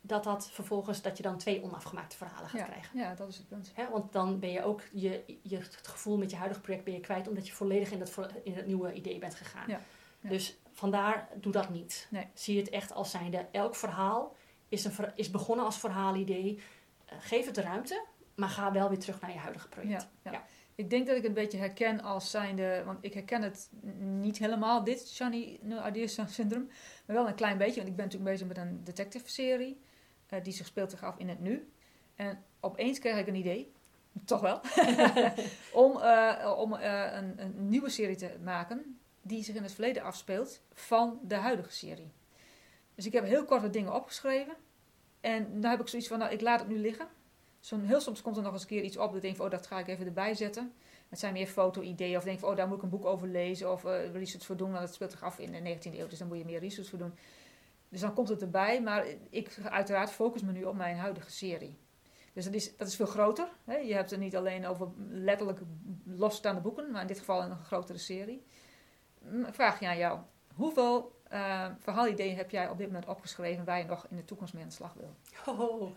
Dat 0.00 0.24
dat 0.24 0.50
vervolgens, 0.50 1.02
dat 1.02 1.16
je 1.16 1.22
dan 1.22 1.38
twee 1.38 1.62
onafgemaakte 1.62 2.16
verhalen 2.16 2.48
gaat 2.48 2.60
Ja, 2.60 2.66
krijgen. 2.66 2.98
ja, 2.98 3.14
dat 3.14 3.28
is 3.28 3.36
het 3.36 3.48
punt. 3.48 3.70
Hè, 3.74 3.88
want 3.90 4.12
dan 4.12 4.38
ben 4.38 4.50
je 4.50 4.62
ook 4.64 4.82
je, 4.92 5.22
je, 5.42 5.56
het 5.56 5.86
gevoel 5.88 6.16
met 6.16 6.30
je 6.30 6.36
huidige 6.36 6.60
project 6.60 6.84
ben 6.84 6.94
je 6.94 7.00
kwijt, 7.00 7.28
omdat 7.28 7.46
je 7.46 7.52
volledig 7.52 7.90
in 7.90 8.06
vo- 8.06 8.26
in 8.42 8.54
het 8.54 8.66
nieuwe 8.66 8.92
idee 8.92 9.18
bent 9.18 9.34
gegaan. 9.34 9.68
Ja, 9.68 9.80
ja. 10.20 10.28
Dus 10.28 10.56
vandaar, 10.72 11.28
doe 11.34 11.52
dat 11.52 11.70
niet. 11.70 12.06
Nee. 12.10 12.26
Zie 12.34 12.58
het 12.58 12.68
echt 12.68 12.92
als 12.92 13.10
zijnde, 13.10 13.46
elk 13.52 13.74
verhaal 13.74 14.36
is, 14.68 14.84
een, 14.84 14.92
is 15.14 15.30
begonnen 15.30 15.64
als 15.64 15.78
verhaalidee. 15.78 16.62
Eh, 17.04 17.16
geef 17.20 17.46
het 17.46 17.54
de 17.54 17.60
ruimte, 17.60 18.04
maar 18.34 18.48
ga 18.48 18.72
wel 18.72 18.88
weer 18.88 18.98
terug 18.98 19.20
naar 19.20 19.32
je 19.32 19.38
huidige 19.38 19.68
project. 19.68 20.02
Ja, 20.22 20.30
ja. 20.30 20.32
Ja. 20.32 20.44
Ik 20.74 20.90
denk 20.90 21.06
dat 21.06 21.16
ik 21.16 21.22
het 21.22 21.30
een 21.30 21.42
beetje 21.42 21.58
herken 21.58 22.00
als 22.00 22.30
zijnde, 22.30 22.82
want 22.84 22.98
ik 23.00 23.14
herken 23.14 23.42
het 23.42 23.70
niet 23.98 24.38
helemaal, 24.38 24.84
dit 24.84 25.08
Shani 25.08 25.58
No 25.62 25.86
Ideas 25.86 26.18
Syndrome, 26.26 26.66
maar 27.06 27.16
wel 27.16 27.28
een 27.28 27.34
klein 27.34 27.58
beetje, 27.58 27.76
want 27.76 27.88
ik 27.88 27.96
ben 27.96 28.04
natuurlijk 28.04 28.32
bezig 28.32 28.46
met 28.46 28.58
een 28.58 28.84
detective 28.84 29.28
serie, 29.28 29.80
eh, 30.26 30.42
die 30.42 30.52
zich 30.52 30.66
speelt 30.66 30.90
zich 30.90 31.02
af 31.02 31.18
in 31.18 31.28
het 31.28 31.40
nu. 31.40 31.72
En 32.14 32.44
opeens 32.60 32.98
kreeg 32.98 33.18
ik 33.18 33.26
een 33.26 33.34
idee, 33.34 33.72
toch 34.24 34.40
wel, 34.40 34.60
om, 35.84 36.00
eh, 36.00 36.54
om 36.58 36.72
een, 36.72 37.42
een 37.42 37.68
nieuwe 37.68 37.90
serie 37.90 38.16
te 38.16 38.38
maken 38.42 39.00
die 39.22 39.44
zich 39.44 39.54
in 39.54 39.62
het 39.62 39.72
verleden 39.72 40.02
afspeelt 40.02 40.60
van 40.72 41.18
de 41.22 41.34
huidige 41.34 41.72
serie. 41.72 42.12
Dus 42.94 43.06
ik 43.06 43.12
heb 43.12 43.24
heel 43.24 43.44
korte 43.44 43.70
dingen 43.70 43.94
opgeschreven 43.94 44.56
en 45.20 45.60
dan 45.60 45.70
heb 45.70 45.80
ik 45.80 45.88
zoiets 45.88 46.08
van, 46.08 46.18
nou 46.18 46.32
ik 46.32 46.40
laat 46.40 46.60
het 46.60 46.68
nu 46.68 46.78
liggen. 46.78 47.08
Zo'n, 47.60 47.84
heel 47.84 48.00
soms 48.00 48.22
komt 48.22 48.36
er 48.36 48.42
nog 48.42 48.52
eens 48.52 48.62
een 48.62 48.68
keer 48.68 48.82
iets 48.82 48.96
op 48.96 49.06
dat 49.06 49.16
ik 49.16 49.22
denk 49.22 49.36
van, 49.36 49.44
oh, 49.44 49.50
dat 49.50 49.66
ga 49.66 49.78
ik 49.78 49.88
even 49.88 50.06
erbij 50.06 50.34
zetten. 50.34 50.72
Het 51.08 51.18
zijn 51.18 51.32
meer 51.32 51.46
foto-ideeën 51.46 52.16
of 52.16 52.24
denk 52.24 52.44
oh, 52.44 52.56
daar 52.56 52.68
moet 52.68 52.76
ik 52.76 52.82
een 52.82 52.88
boek 52.88 53.04
over 53.04 53.28
lezen 53.28 53.72
of 53.72 53.84
eh, 53.84 54.12
research 54.12 54.46
voor 54.46 54.56
doen, 54.56 54.70
want 54.70 54.82
het 54.82 54.94
speelt 54.94 55.10
zich 55.10 55.22
af 55.22 55.38
in 55.38 55.52
de 55.52 55.76
19e 55.76 55.98
eeuw, 55.98 56.06
dus 56.06 56.18
dan 56.18 56.28
moet 56.28 56.38
je 56.38 56.44
meer 56.44 56.60
research 56.60 56.88
voor 56.88 56.98
doen. 56.98 57.14
Dus 57.88 58.00
dan 58.00 58.14
komt 58.14 58.28
het 58.28 58.42
erbij, 58.42 58.82
maar 58.82 59.06
ik 59.30 59.58
uiteraard 59.64 60.10
focus 60.10 60.42
me 60.42 60.52
nu 60.52 60.64
op 60.64 60.74
mijn 60.74 60.96
huidige 60.96 61.30
serie. 61.30 61.78
Dus 62.32 62.44
dat 62.44 62.54
is, 62.54 62.76
dat 62.76 62.88
is 62.88 62.96
veel 62.96 63.06
groter. 63.06 63.48
Hè? 63.64 63.76
Je 63.76 63.94
hebt 63.94 64.10
het 64.10 64.20
niet 64.20 64.36
alleen 64.36 64.66
over 64.66 64.88
letterlijk 65.08 65.60
losstaande 66.04 66.60
boeken, 66.60 66.90
maar 66.90 67.00
in 67.00 67.06
dit 67.06 67.18
geval 67.18 67.42
een 67.42 67.56
grotere 67.56 67.98
serie. 67.98 68.44
Vraag 69.50 69.80
je 69.80 69.86
aan 69.86 69.98
jou, 69.98 70.20
hoeveel 70.54 71.20
eh, 71.28 71.66
verhaalideeën 71.78 72.36
heb 72.36 72.50
jij 72.50 72.68
op 72.68 72.78
dit 72.78 72.86
moment 72.86 73.06
opgeschreven 73.06 73.64
waar 73.64 73.78
je 73.78 73.84
nog 73.84 74.06
in 74.10 74.16
de 74.16 74.24
toekomst 74.24 74.54
mee 74.54 74.62
aan 74.62 74.68
de 74.68 74.74
slag 74.74 74.94
wil? 74.94 75.14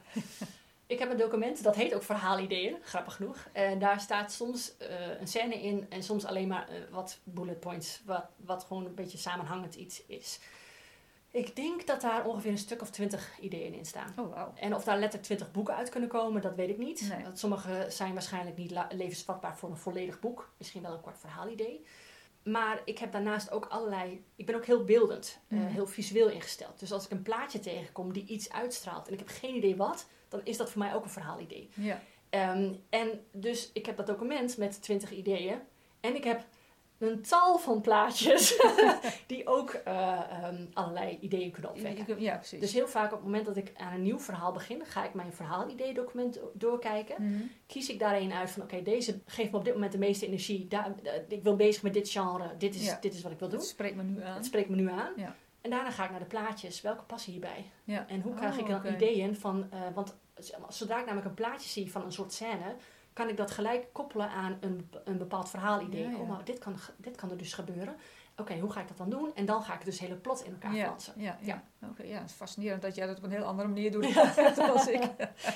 Ik 0.87 0.99
heb 0.99 1.11
een 1.11 1.17
document, 1.17 1.63
dat 1.63 1.75
heet 1.75 1.93
ook 1.93 2.03
verhaalideeën, 2.03 2.77
grappig 2.81 3.15
genoeg. 3.15 3.47
En 3.51 3.79
daar 3.79 3.99
staat 3.99 4.31
soms 4.31 4.77
eh, 4.77 5.19
een 5.19 5.27
scène 5.27 5.61
in 5.61 5.85
en 5.89 6.03
soms 6.03 6.25
alleen 6.25 6.47
maar 6.47 6.67
eh, 6.67 6.75
wat 6.91 7.19
bullet 7.23 7.59
points, 7.59 8.01
wat, 8.05 8.25
wat 8.35 8.63
gewoon 8.63 8.85
een 8.85 8.95
beetje 8.95 9.17
samenhangend 9.17 9.75
iets 9.75 10.05
is. 10.05 10.39
Ik 11.31 11.55
denk 11.55 11.87
dat 11.87 12.01
daar 12.01 12.25
ongeveer 12.25 12.51
een 12.51 12.57
stuk 12.57 12.81
of 12.81 12.89
twintig 12.89 13.39
ideeën 13.39 13.73
in 13.73 13.85
staan. 13.85 14.13
Oh, 14.17 14.33
wauw. 14.33 14.53
En 14.55 14.75
of 14.75 14.83
daar 14.83 14.95
letterlijk 14.95 15.23
twintig 15.23 15.51
boeken 15.51 15.75
uit 15.75 15.89
kunnen 15.89 16.09
komen, 16.09 16.41
dat 16.41 16.55
weet 16.55 16.69
ik 16.69 16.77
niet. 16.77 17.09
Nee. 17.09 17.23
Want 17.23 17.39
sommige 17.39 17.85
zijn 17.89 18.13
waarschijnlijk 18.13 18.57
niet 18.57 18.79
levensvatbaar 18.89 19.57
voor 19.57 19.69
een 19.69 19.77
volledig 19.77 20.19
boek. 20.19 20.53
Misschien 20.57 20.81
wel 20.81 20.93
een 20.93 21.01
kort 21.01 21.19
verhaalidee. 21.19 21.85
Maar 22.45 22.81
ik 22.85 22.97
heb 22.97 23.11
daarnaast 23.11 23.51
ook 23.51 23.65
allerlei... 23.65 24.23
Ik 24.35 24.45
ben 24.45 24.55
ook 24.55 24.65
heel 24.65 24.83
beeldend, 24.83 25.39
Mhm. 25.47 25.65
heel 25.65 25.87
visueel 25.87 26.29
ingesteld. 26.29 26.79
Dus 26.79 26.91
als 26.91 27.05
ik 27.05 27.11
een 27.11 27.21
plaatje 27.21 27.59
tegenkom 27.59 28.13
die 28.13 28.25
iets 28.25 28.51
uitstraalt... 28.51 29.07
en 29.07 29.13
ik 29.13 29.19
heb 29.19 29.27
geen 29.27 29.55
idee 29.55 29.75
wat, 29.75 30.07
dan 30.29 30.41
is 30.43 30.57
dat 30.57 30.71
voor 30.71 30.81
mij 30.81 30.93
ook 30.95 31.03
een 31.03 31.09
verhaalidee. 31.09 31.69
Ja. 31.73 32.01
Ehm, 32.29 32.73
en 32.89 33.25
dus 33.31 33.69
ik 33.73 33.85
heb 33.85 33.97
dat 33.97 34.07
document 34.07 34.57
met 34.57 34.81
20 34.81 35.11
ideeën. 35.11 35.59
En 35.99 36.15
ik 36.15 36.23
heb 36.23 36.45
een 36.97 37.21
tal 37.21 37.57
van 37.57 37.81
plaatjes 37.81 38.61
die 39.27 39.47
ook 39.47 39.69
eh, 39.73 40.19
ehm, 40.29 40.65
allerlei 40.73 41.17
ideeën 41.21 41.51
kunnen 41.51 41.71
opwekken. 41.71 42.21
Ja, 42.21 42.35
precies. 42.35 42.59
Dus 42.59 42.73
heel 42.73 42.87
vaak 42.87 43.05
op 43.05 43.17
het 43.17 43.23
moment 43.23 43.45
dat 43.45 43.57
ik 43.57 43.71
aan 43.77 43.93
een 43.93 44.01
nieuw 44.01 44.19
verhaal 44.19 44.51
begin, 44.51 44.85
ga 44.85 45.05
ik 45.05 45.13
mijn 45.13 45.33
verhaalidee-document 45.33 46.39
doorkijken. 46.53 47.15
Mhm. 47.31 47.41
Kies 47.67 47.89
ik 47.89 47.99
daar 47.99 48.15
een 48.15 48.33
uit 48.33 48.51
van, 48.51 48.61
oké, 48.63 48.81
deze 48.81 49.19
geeft 49.25 49.51
me 49.51 49.57
op 49.57 49.65
dit 49.65 49.73
moment 49.73 49.91
de 49.91 49.97
meeste 49.97 50.25
energie. 50.27 50.67
Daar, 50.67 50.93
ik 51.27 51.43
wil 51.43 51.55
bezig 51.55 51.83
met 51.83 51.93
dit 51.93 52.09
genre, 52.09 52.57
dit 52.57 52.75
is, 52.75 52.85
Ja. 52.85 52.97
dit 53.01 53.13
is 53.13 53.21
wat 53.21 53.31
ik 53.31 53.39
wil 53.39 53.49
doen. 53.49 53.59
Dat 53.59 53.67
spreekt 53.67 53.95
me 53.95 54.03
nu 54.03 54.23
aan. 54.23 54.35
Het 54.35 54.45
spreekt 54.45 54.69
me 54.69 54.75
nu 54.75 54.89
aan. 54.89 55.11
Ja. 55.15 55.35
En 55.61 55.69
daarna 55.69 55.91
ga 55.91 56.03
ik 56.03 56.09
naar 56.11 56.19
de 56.19 56.25
plaatjes. 56.25 56.81
Welke 56.81 57.03
passen 57.03 57.31
hierbij? 57.31 57.65
Ja. 57.83 58.05
En 58.07 58.21
hoe 58.21 58.33
krijg 58.33 58.53
Oh, 58.53 58.59
ik 58.59 58.67
dan 58.67 58.77
oké. 58.77 58.93
ideeën 58.93 59.35
van... 59.35 59.67
eh, 59.71 59.79
want 59.93 60.15
zodra 60.69 60.99
ik 60.99 61.05
namelijk 61.05 61.27
een 61.27 61.33
plaatje 61.33 61.69
zie 61.69 61.91
van 61.91 62.03
een 62.05 62.11
soort 62.11 62.33
scène... 62.33 62.75
kan 63.15 63.29
ik 63.29 63.37
dat 63.37 63.51
gelijk 63.51 63.87
koppelen 63.91 64.29
aan 64.29 64.57
een, 64.59 64.89
een 65.03 65.17
bepaald 65.17 65.49
verhaalidee. 65.49 66.03
Ja, 66.03 66.09
ja. 66.09 66.17
Oh, 66.17 66.29
maar 66.29 66.43
dit 66.43 66.59
kan, 66.59 66.75
dit 66.97 67.15
kan 67.15 67.31
er 67.31 67.37
dus 67.37 67.53
gebeuren. 67.53 67.95
Oké, 68.37 68.59
hoe 68.59 68.71
ga 68.71 68.81
ik 68.81 68.87
dat 68.87 68.97
dan 68.97 69.09
doen? 69.09 69.35
En 69.35 69.45
dan 69.45 69.63
ga 69.63 69.73
ik 69.73 69.85
dus 69.85 69.99
hele 69.99 70.15
plot 70.15 70.43
in 70.45 70.51
elkaar 70.51 70.73
Ja, 70.75 70.85
flansen. 70.85 71.13
ja, 71.17 71.37
ja. 71.41 71.63
Ja. 71.79 71.87
Oké, 71.89 72.03
ja, 72.03 72.19
het 72.19 72.29
is 72.29 72.35
fascinerend 72.35 72.81
dat 72.81 72.95
jij 72.95 73.07
dat 73.07 73.17
op 73.17 73.23
een 73.23 73.31
heel 73.31 73.43
andere 73.43 73.67
manier 73.67 73.91
doet 73.91 74.13
dan 74.55 74.87
ik. 74.87 75.09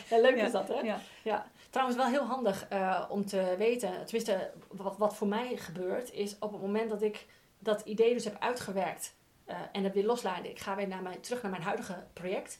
Ja, 0.09 0.19
leuk 0.21 0.35
is 0.35 0.51
dat, 0.51 0.67
hè? 0.67 0.97
Ja. 1.23 1.45
Trouwens, 1.69 1.97
wel 1.97 2.07
heel 2.07 2.25
handig 2.25 2.67
eh, 2.67 3.05
om 3.09 3.25
te 3.25 3.55
weten. 3.57 4.05
Tenminste, 4.05 4.51
wat, 4.67 4.97
wat 4.97 5.15
voor 5.15 5.27
mij 5.27 5.57
gebeurt, 5.57 6.11
is 6.11 6.39
op 6.39 6.51
het 6.51 6.61
moment 6.61 6.89
dat 6.89 7.01
ik 7.01 7.25
dat 7.59 7.81
idee 7.81 8.13
dus 8.13 8.23
heb 8.23 8.39
uitgewerkt 8.39 9.15
eh, 9.45 9.55
en 9.71 9.83
het 9.83 9.93
weer 9.93 10.05
loslaat, 10.05 10.45
ik 10.45 10.59
ga 10.59 10.75
weer 10.75 10.87
naar 10.87 11.01
mijn, 11.01 11.21
terug 11.21 11.41
naar 11.41 11.51
mijn 11.51 11.63
huidige 11.63 12.03
project, 12.13 12.59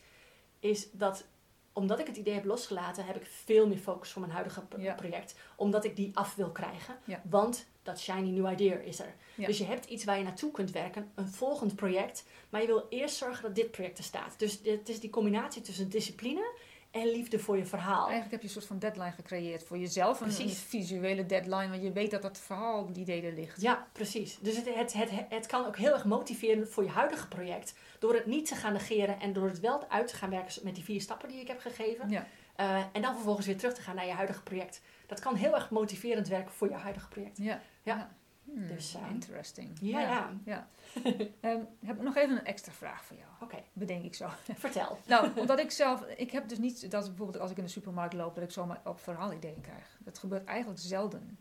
is 0.60 0.91
dat 0.91 1.25
omdat 1.74 2.00
ik 2.00 2.08
het 2.08 2.18
idee 2.18 2.34
heb 2.34 2.46
losgelaten, 2.46 3.06
heb 3.06 3.16
ik 3.16 3.26
veel 3.26 3.68
meer 3.68 3.78
focus 3.78 4.12
voor 4.12 4.22
mijn 4.22 4.34
huidige 4.34 4.62
Ja. 4.78 4.94
project. 4.94 5.36
Omdat 5.56 5.86
ik 5.86 5.96
die 5.96 6.12
af 6.14 6.36
wil 6.36 6.52
krijgen. 6.52 6.98
Ja. 7.06 7.22
Want 7.30 7.66
dat 7.84 8.00
shiny 8.00 8.30
new 8.30 8.52
idea 8.52 8.76
is 8.76 9.00
er. 9.00 9.16
Ja. 9.36 9.46
Dus 9.46 9.58
je 9.58 9.64
hebt 9.66 9.86
iets 9.86 10.04
waar 10.04 10.18
je 10.18 10.24
naartoe 10.24 10.52
kunt 10.52 10.72
werken, 10.72 11.12
een 11.16 11.28
volgend 11.28 11.76
project. 11.76 12.26
Maar 12.50 12.62
je 12.62 12.68
wil 12.68 12.86
eerst 12.90 13.16
zorgen 13.16 13.44
dat 13.44 13.56
dit 13.56 13.72
project 13.72 13.98
er 13.98 14.04
staat. 14.04 14.40
Dus 14.40 14.60
het 14.64 14.90
is 14.90 15.00
die 15.00 15.10
combinatie 15.10 15.62
tussen 15.62 15.90
discipline 15.90 16.54
en 16.91 17.12
liefde 17.12 17.39
voor 17.39 17.58
je 17.58 17.65
verhaal. 17.65 18.01
Eigenlijk 18.01 18.31
heb 18.31 18.41
je 18.41 18.48
een 18.48 18.53
soort 18.53 18.65
van 18.65 18.79
deadline 18.79 19.12
gecreëerd 19.12 19.63
voor 19.63 19.77
jezelf. 19.77 20.22
Een, 20.22 20.50
visuele 20.50 21.25
deadline, 21.25 21.69
want 21.69 21.84
je 21.84 21.91
weet 21.91 22.12
dat 22.12 22.22
dat 22.22 22.38
verhaal 22.38 22.91
die 22.91 23.01
idee 23.01 23.22
er 23.22 23.34
ligt. 23.34 23.62
Ja, 23.62 23.88
precies. 23.91 24.38
Dus 24.41 24.55
het, 24.55 24.75
het, 24.75 24.93
het, 24.93 25.10
het 25.29 25.46
kan 25.46 25.65
ook 25.65 25.77
heel 25.77 25.93
erg 25.93 26.05
motiveren 26.05 26.69
voor 26.69 26.84
je 26.84 26.89
huidige 26.89 27.27
project. 27.27 27.74
Door 28.00 28.13
het 28.13 28.25
niet 28.25 28.46
te 28.46 28.55
gaan 28.55 28.74
negeren 28.74 29.19
en 29.19 29.34
door 29.34 29.48
het 29.48 29.60
wel 29.60 29.89
uit 29.89 30.08
te 30.08 30.15
gaan 30.15 30.29
werken 30.29 30.63
met 30.63 30.75
die 30.75 30.84
vier 30.84 31.01
stappen 31.01 31.29
die 31.29 31.41
ik 31.41 31.48
heb 31.48 31.60
gegeven. 31.60 32.10
Ja. 32.10 32.27
Eh, 32.55 32.84
en 32.93 33.01
dan 33.01 33.13
vervolgens 33.13 33.46
weer 33.46 33.58
terug 33.58 33.74
te 33.74 33.81
gaan 33.81 33.96
naar 33.96 34.05
je 34.05 34.12
huidige 34.12 34.43
project. 34.43 34.81
Dat 35.08 35.19
kan 35.19 35.36
heel 35.36 35.55
erg 35.55 35.69
motiverend 35.69 36.27
werken 36.27 36.53
voor 36.53 36.69
je 36.69 36.74
huidige 36.74 37.08
project. 37.08 37.38
Ja. 37.38 37.62
Ja. 37.84 38.17
Hmm, 38.53 38.68
Dus, 38.68 38.96
eh, 38.96 39.01
interesting. 39.12 39.70
Ja, 39.82 40.00
ja. 40.01 40.29
ja. 40.46 40.68
Ehm, 41.41 41.60
heb 41.86 41.96
ik 41.96 42.01
nog 42.01 42.15
even 42.15 42.38
een 42.38 42.46
extra 42.46 42.72
vraag 42.72 43.06
voor 43.06 43.18
jou. 43.18 43.29
Oké, 43.41 43.63
Bedenk 43.74 44.03
ik 44.03 44.15
zo. 44.15 44.27
vertel. 44.53 44.98
nou, 45.08 45.39
omdat 45.39 45.60
ik 45.60 45.72
zelf... 45.72 46.06
Ik 46.18 46.32
heb 46.32 46.50
dus 46.50 46.58
niet 46.58 46.91
dat 46.91 47.06
bijvoorbeeld 47.08 47.39
als 47.39 47.51
ik 47.51 47.58
in 47.58 47.63
de 47.63 47.70
supermarkt 47.70 48.13
loop... 48.13 48.36
dat 48.36 48.44
ik 48.44 48.51
zomaar 48.51 48.81
op 48.85 49.00
verhaalideeën 49.00 49.62
krijg. 49.62 49.98
Dat 50.00 50.18
gebeurt 50.18 50.44
eigenlijk 50.46 50.79
zelden. 50.79 51.40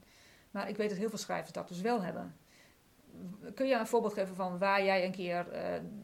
Maar 0.51 0.69
ik 0.69 0.77
weet 0.77 0.89
dat 0.89 0.99
heel 0.99 1.09
veel 1.09 1.19
schrijvers 1.19 1.53
dat 1.53 1.69
dus 1.69 1.81
wel 1.81 2.03
hebben. 2.03 2.37
Kun 3.55 3.67
je 3.67 3.75
een 3.75 3.87
voorbeeld 3.87 4.13
geven 4.13 4.35
van 4.35 4.59
waar 4.59 4.85
jij 4.85 5.05
een 5.05 5.13
keer 5.13 5.47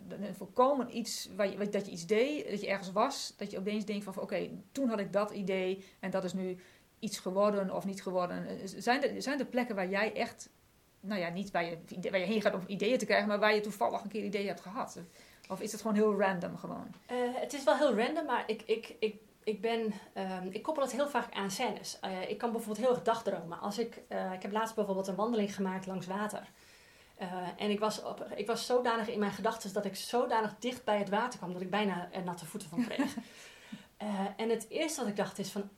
een 0.09 0.35
volkomen 0.35 0.97
iets, 0.97 1.29
waar 1.37 1.49
je, 1.51 1.69
dat 1.69 1.87
je 1.87 1.93
iets 1.93 2.07
deed, 2.07 2.51
dat 2.51 2.61
je 2.61 2.67
ergens 2.67 2.93
was, 2.93 3.35
dat 3.37 3.51
je 3.51 3.59
opeens 3.59 3.85
denkt 3.85 4.05
van 4.05 4.19
oké, 4.21 4.51
toen 4.73 4.89
had 4.89 4.99
ik 4.99 5.13
dat 5.13 5.31
idee 5.31 5.85
en 6.01 6.11
dat 6.11 6.25
is 6.25 6.33
nu 6.33 6.57
iets 6.99 7.19
geworden 7.19 7.75
of 7.75 7.85
niet 7.85 8.03
geworden. 8.03 8.47
Eh, 8.47 8.55
Zijn 8.65 9.03
er, 9.03 9.23
zijn 9.23 9.39
er 9.39 9.47
plekken 9.47 9.75
waar 9.77 9.89
jij 9.89 10.15
echt, 10.15 10.49
nou 11.05 11.21
ja, 11.21 11.29
niet 11.29 11.51
waar 11.51 11.65
je, 11.65 11.79
waar 12.11 12.21
je 12.21 12.27
heen 12.27 12.41
gaat 12.41 12.55
om 12.55 12.65
ideeën 12.67 12.99
te 12.99 13.05
krijgen, 13.05 13.29
maar 13.29 13.39
waar 13.39 13.55
je 13.55 13.61
toevallig 13.61 14.03
een 14.03 14.09
keer 14.09 14.25
ideeën 14.25 14.47
hebt 14.47 14.61
gehad? 14.61 14.99
Of 15.49 15.61
is 15.61 15.73
het 15.73 15.81
gewoon 15.81 15.97
heel 15.97 16.21
random 16.21 16.57
gewoon? 16.57 16.87
Eh, 17.07 17.17
het 17.33 17.53
is 17.53 17.65
wel 17.65 17.77
heel 17.77 17.97
random, 17.97 18.27
maar 18.27 18.45
ik, 18.47 18.63
ik, 18.63 18.95
ik, 18.99 19.17
ik 19.45 19.61
ben... 19.61 19.93
ehm, 20.13 20.49
ik 20.51 20.63
koppel 20.63 20.83
het 20.83 20.93
heel 20.93 21.09
vaak 21.09 21.35
aan 21.35 21.51
scènes. 21.51 21.99
Eh, 22.01 22.31
ik 22.31 22.39
kan 22.39 22.53
bijvoorbeeld 22.53 22.87
heel 22.87 22.95
erg 22.95 23.05
dagdromen. 23.05 23.61
Als 23.61 23.79
ik, 23.79 24.03
eh, 24.09 24.33
ik 24.33 24.43
heb 24.43 24.53
laatst 24.53 24.75
bijvoorbeeld 24.75 25.07
een 25.07 25.15
wandeling 25.15 25.55
gemaakt 25.55 25.87
langs 25.87 26.07
water. 26.07 26.51
En 27.57 27.71
ik 27.71 27.81
was, 27.81 28.03
op, 28.03 28.27
ik 28.37 28.47
was 28.47 28.67
zodanig 28.67 29.09
in 29.09 29.19
mijn 29.19 29.33
gedachten 29.33 29.73
dat 29.73 29.85
ik 29.85 29.97
zodanig 29.97 30.55
dicht 30.59 30.85
bij 30.85 30.99
het 30.99 31.09
water 31.09 31.39
kwam... 31.39 31.53
dat 31.53 31.63
ik 31.63 31.71
bijna 31.71 32.09
er 32.13 32.23
natte 32.23 32.47
voeten 32.47 32.69
van 32.69 32.85
kreeg. 32.85 33.15
En 34.37 34.51
het 34.51 34.67
eerste 34.69 35.01
wat 35.01 35.09
ik 35.09 35.17
dacht 35.17 35.39
is 35.39 35.51
van... 35.51 35.71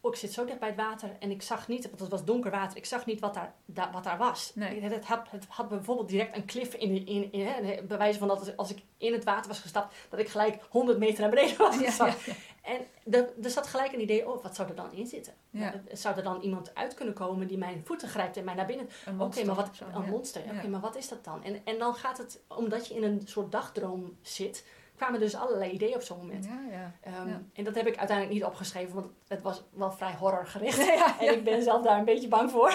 Oh, 0.00 0.12
ik 0.12 0.18
zit 0.18 0.32
zo 0.32 0.44
dicht 0.44 0.58
bij 0.58 0.68
het 0.68 0.76
water 0.76 1.10
en 1.18 1.30
ik 1.30 1.42
zag 1.42 1.68
niet, 1.68 1.84
want 1.88 2.00
het 2.00 2.10
was 2.10 2.24
donker 2.24 2.50
water, 2.50 2.76
ik 2.76 2.84
zag 2.86 3.06
niet 3.06 3.20
wat 3.20 3.34
daar, 3.34 3.54
da- 3.64 3.90
wat 3.92 4.04
daar 4.04 4.18
was. 4.18 4.52
Nee. 4.54 4.80
Het, 4.80 5.04
had, 5.04 5.30
het 5.30 5.44
had 5.48 5.68
bijvoorbeeld 5.68 6.08
direct 6.08 6.36
een 6.36 6.44
klif 6.44 6.74
in, 6.74 7.06
in, 7.06 7.32
in, 7.32 7.46
hè, 7.46 7.82
bij 7.82 7.98
wijze 7.98 8.18
van 8.18 8.28
dat 8.28 8.56
als 8.56 8.70
ik 8.70 8.82
in 8.98 9.12
het 9.12 9.24
water 9.24 9.48
was 9.48 9.60
gestapt, 9.60 9.94
dat 10.08 10.20
ik 10.20 10.28
gelijk 10.28 10.62
100 10.70 10.98
meter 10.98 11.20
naar 11.20 11.30
beneden 11.30 11.58
was 11.58 11.78
Ja, 11.78 11.84
gezakt. 11.90 12.20
ja, 12.24 12.32
En 12.62 12.80
er, 13.42 13.50
zat 13.50 13.66
gelijk 13.66 13.92
een 13.92 14.00
idee, 14.00 14.28
oh, 14.28 14.42
wat 14.42 14.54
zou 14.54 14.68
er 14.68 14.74
dan 14.74 14.92
in 14.92 15.06
zitten? 15.06 15.32
Ja. 15.50 15.60
Nou, 15.60 15.80
Zou 15.92 16.16
er 16.16 16.22
dan 16.22 16.40
iemand 16.40 16.74
uit 16.74 16.94
kunnen 16.94 17.14
komen 17.14 17.46
die 17.46 17.58
mijn 17.58 17.82
voeten 17.84 18.08
grijpt 18.08 18.36
en 18.36 18.44
mij 18.44 18.54
naar 18.54 18.66
binnen... 18.66 18.88
Een 19.06 19.20
Oké, 19.20 19.44
maar 19.44 19.54
wat... 19.54 19.70
zo, 19.72 19.84
Een 19.94 20.08
monster, 20.10 20.42
oké, 20.56 20.68
maar 20.68 20.80
wat 20.80 20.96
is 20.96 21.08
dat 21.08 21.24
dan? 21.24 21.44
En, 21.44 21.60
en 21.64 21.78
dan 21.78 21.94
gaat 21.94 22.18
het, 22.18 22.40
omdat 22.48 22.88
je 22.88 22.94
in 22.94 23.02
een 23.02 23.22
soort 23.24 23.52
dagdroom 23.52 24.16
zit, 24.22 24.64
kwamen 24.96 25.20
dus 25.20 25.34
allerlei 25.34 25.70
ideeën 25.70 25.94
op 25.94 26.02
zo'n 26.02 26.16
moment. 26.18 26.44
Ja, 26.44 26.60
ja. 26.70 26.92
Ehm, 27.00 27.28
Ja. 27.28 27.40
En 27.52 27.64
dat 27.64 27.74
heb 27.74 27.86
ik 27.86 27.96
uiteindelijk 27.96 28.36
niet 28.38 28.44
opgeschreven, 28.46 28.94
want 28.94 29.06
het 29.28 29.42
was 29.42 29.62
wel 29.70 29.92
vrij 29.92 30.14
horrorgericht. 30.18 30.78
En 31.20 31.32
ik 31.32 31.44
ben 31.44 31.62
zelf 31.62 31.82
daar 31.82 31.98
een 31.98 32.04
beetje 32.04 32.28
bang 32.28 32.50
voor. 32.50 32.74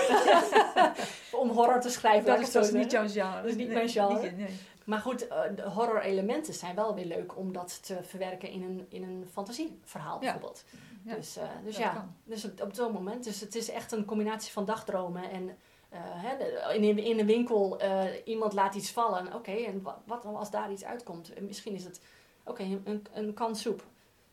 Om 1.42 1.50
horror 1.50 1.80
te 1.82 1.90
schrijven. 1.90 2.26
Dat 2.26 2.40
is, 2.40 2.52
dat 2.52 2.66
is 2.66 2.72
niet 2.72 2.92
jouw 2.92 3.08
genre. 3.08 3.36
Dat 3.42 3.46
is 3.46 3.56
niet 3.56 3.66
Nee, 3.68 3.76
mijn 3.76 3.90
genre. 3.90 4.22
niet- 4.22 4.38
nee. 4.38 4.60
Maar 4.86 5.00
goed, 5.00 5.28
eh, 5.28 5.42
de 5.56 5.62
horror 5.70 6.02
elementen 6.02 6.54
zijn 6.54 6.76
wel 6.76 6.96
weer 6.96 7.06
leuk 7.06 7.38
om 7.38 7.54
dat 7.54 7.84
te 7.86 7.98
verwerken 8.04 8.50
in 8.50 8.64
een, 8.64 8.86
in 8.90 9.04
een 9.04 9.28
fantasieverhaal 9.32 10.20
bijvoorbeeld. 10.20 10.64
Dus 11.04 11.38
eh, 11.38 11.44
dus 11.64 11.76
dat 11.76 11.84
ja, 11.84 11.90
kan. 11.94 12.16
dus 12.24 12.46
op, 12.46 12.62
op 12.62 12.74
zo'n 12.76 12.92
moment. 12.92 13.24
Dus 13.24 13.40
het 13.40 13.56
is 13.56 13.70
echt 13.70 13.92
een 13.92 14.06
combinatie 14.06 14.52
van 14.52 14.66
dagdromen 14.66 15.32
en 15.32 15.58
eh, 15.92 16.76
in, 16.76 16.98
in 16.98 17.20
een 17.20 17.26
winkel 17.26 17.80
eh, 17.80 18.04
iemand 18.26 18.54
laat 18.54 18.76
iets 18.76 18.92
vallen. 18.92 19.34
Oké, 19.34 19.52
en 19.52 19.82
wat, 19.82 19.98
wat 20.06 20.24
dan 20.24 20.36
als 20.36 20.52
daar 20.52 20.72
iets 20.72 20.84
uitkomt? 20.86 21.34
En 21.34 21.46
Misschien 21.46 21.74
is 21.74 21.84
het, 21.84 22.02
oké, 22.46 22.64
een, 22.84 23.06
een 23.14 23.34
kan 23.34 23.56
soep. 23.56 23.84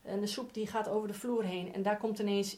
En 0.01 0.19
de 0.19 0.27
soep 0.27 0.53
die 0.53 0.67
gaat 0.67 0.89
over 0.89 1.07
de 1.07 1.13
vloer 1.13 1.43
heen 1.43 1.73
en 1.73 1.81
daar 1.81 1.97
komt 1.97 2.19
ineens... 2.19 2.57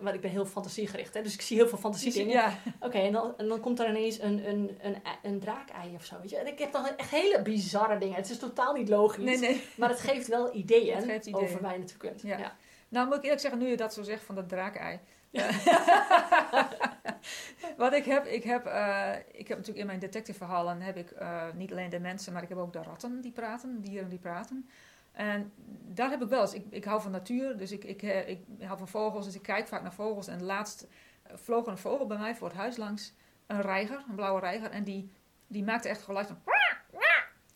want 0.00 0.14
ik 0.14 0.20
ben 0.20 0.30
heel 0.30 0.46
fantasiegericht, 0.46 1.14
hè, 1.14 1.22
dus 1.22 1.34
ik 1.34 1.40
zie 1.40 1.56
heel 1.56 1.68
veel 1.68 1.78
fantasie 1.78 2.26
Ja, 2.28 2.58
Oké, 2.80 2.98
en, 2.98 3.12
dan, 3.12 3.34
en 3.36 3.48
dan 3.48 3.60
komt 3.60 3.80
er 3.80 3.88
ineens 3.88 4.20
een, 4.20 4.48
een, 4.48 4.78
een, 4.82 4.96
een 5.22 5.40
draakei 5.40 5.94
of 5.94 6.04
zo. 6.04 6.14
Weet 6.20 6.30
je? 6.30 6.36
En 6.36 6.46
ik 6.46 6.58
heb 6.58 6.72
dan 6.72 6.86
echt 6.96 7.10
hele 7.10 7.42
bizarre 7.42 7.98
dingen. 7.98 8.16
Het 8.16 8.30
is 8.30 8.38
totaal 8.38 8.74
niet 8.74 8.88
logisch. 8.88 9.24
nee, 9.24 9.38
nee. 9.38 9.64
Maar 9.76 9.88
het 9.88 10.00
geeft 10.00 10.26
wel 10.28 10.54
ideeën, 10.54 10.94
Het 10.96 11.04
geeft 11.04 11.26
ideeën. 11.26 11.44
over 11.44 11.60
waar 11.60 11.72
je 11.72 11.78
naartoe 11.78 11.96
kunt. 11.98 12.22
Ja. 12.22 12.38
Ja. 12.38 12.56
Nou, 12.88 13.06
moet 13.06 13.16
ik 13.16 13.22
eerlijk 13.22 13.40
zeggen, 13.40 13.60
nu 13.60 13.68
je 13.68 13.76
dat 13.76 13.94
zo 13.94 14.02
zegt 14.02 14.22
van 14.24 14.34
dat 14.34 14.48
draakei. 14.48 14.98
Wat 17.76 17.92
ik 17.92 18.04
heb, 18.04 18.26
ik 18.26 18.44
heb, 18.44 18.66
eh, 18.66 19.12
ik 19.32 19.48
heb 19.48 19.56
natuurlijk 19.56 19.78
in 19.78 19.86
mijn 19.86 19.98
detective-verhalen 19.98 20.80
heb 20.80 20.96
ik 20.96 21.10
eh, 21.10 21.42
niet 21.54 21.70
alleen 21.70 21.90
de 21.90 22.00
mensen, 22.00 22.32
maar 22.32 22.42
ik 22.42 22.48
heb 22.48 22.58
ook 22.58 22.72
de 22.72 22.82
ratten 22.82 23.20
die 23.20 23.32
praten, 23.32 23.80
dieren 23.80 24.08
die 24.08 24.18
praten. 24.18 24.68
En 25.12 25.52
daar 25.84 26.10
heb 26.10 26.22
ik 26.22 26.28
wel 26.28 26.40
eens, 26.40 26.54
ik, 26.54 26.64
ik 26.70 26.84
hou 26.84 27.00
van 27.00 27.10
natuur, 27.10 27.56
dus 27.56 27.72
ik, 27.72 27.84
ik, 27.84 28.02
eh, 28.02 28.28
ik 28.28 28.44
hou 28.60 28.78
van 28.78 28.88
vogels, 28.88 29.24
dus 29.24 29.34
ik 29.34 29.42
kijk 29.42 29.68
vaak 29.68 29.82
naar 29.82 29.94
vogels. 29.94 30.26
En 30.26 30.42
laatst 30.42 30.86
vloog 31.34 31.66
een 31.66 31.78
vogel 31.78 32.06
bij 32.06 32.18
mij 32.18 32.34
voor 32.34 32.48
het 32.48 32.56
huis 32.56 32.76
langs, 32.76 33.14
een 33.46 33.60
reiger, 33.60 34.04
een 34.08 34.14
blauwe 34.14 34.40
reiger, 34.40 34.70
en 34.70 34.84
die, 34.84 35.10
die 35.46 35.64
maakte 35.64 35.88
echt 35.88 36.02
geluid 36.02 36.26
van 36.26 36.38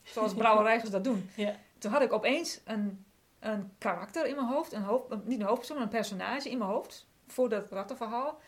zoals 0.03 0.35
blauwe 0.35 0.63
reigers 0.69 0.91
dat 0.91 1.05
doen. 1.05 1.31
Ja. 1.35 1.55
Toen 1.79 1.93
had 1.93 2.03
ik 2.03 2.13
opeens 2.13 2.61
een, 2.65 3.05
een 3.39 3.73
karakter 3.79 4.27
in 4.27 4.35
mijn 4.35 4.47
hoofd, 4.47 4.73
een 4.73 4.83
hoofd, 4.83 5.25
niet 5.25 5.41
een 5.41 5.47
hoofdpersoon, 5.47 5.77
maar 5.77 5.87
een 5.87 5.93
personage 5.93 6.51
in 6.51 6.59
mijn 6.59 6.71
hoofd 6.71 7.08
voor 7.33 7.49
dat 7.49 7.71
rattenverhaal. 7.71 8.41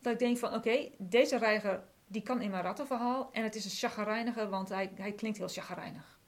Dat 0.00 0.12
ik 0.12 0.18
denk 0.18 0.38
van, 0.38 0.54
oké, 0.54 0.90
deze 0.98 1.38
reiger 1.38 1.84
die 2.06 2.22
kan 2.22 2.40
in 2.40 2.50
mijn 2.50 2.62
rattenverhaal 2.62 3.28
en 3.32 3.42
het 3.42 3.54
is 3.54 3.64
een 3.64 3.90
chagrijniger, 3.90 4.48
want 4.48 4.68
hij, 4.68 4.92
hij 4.94 5.12
klinkt 5.12 5.38
heel 5.38 5.48
chagrijnig. 5.48 6.18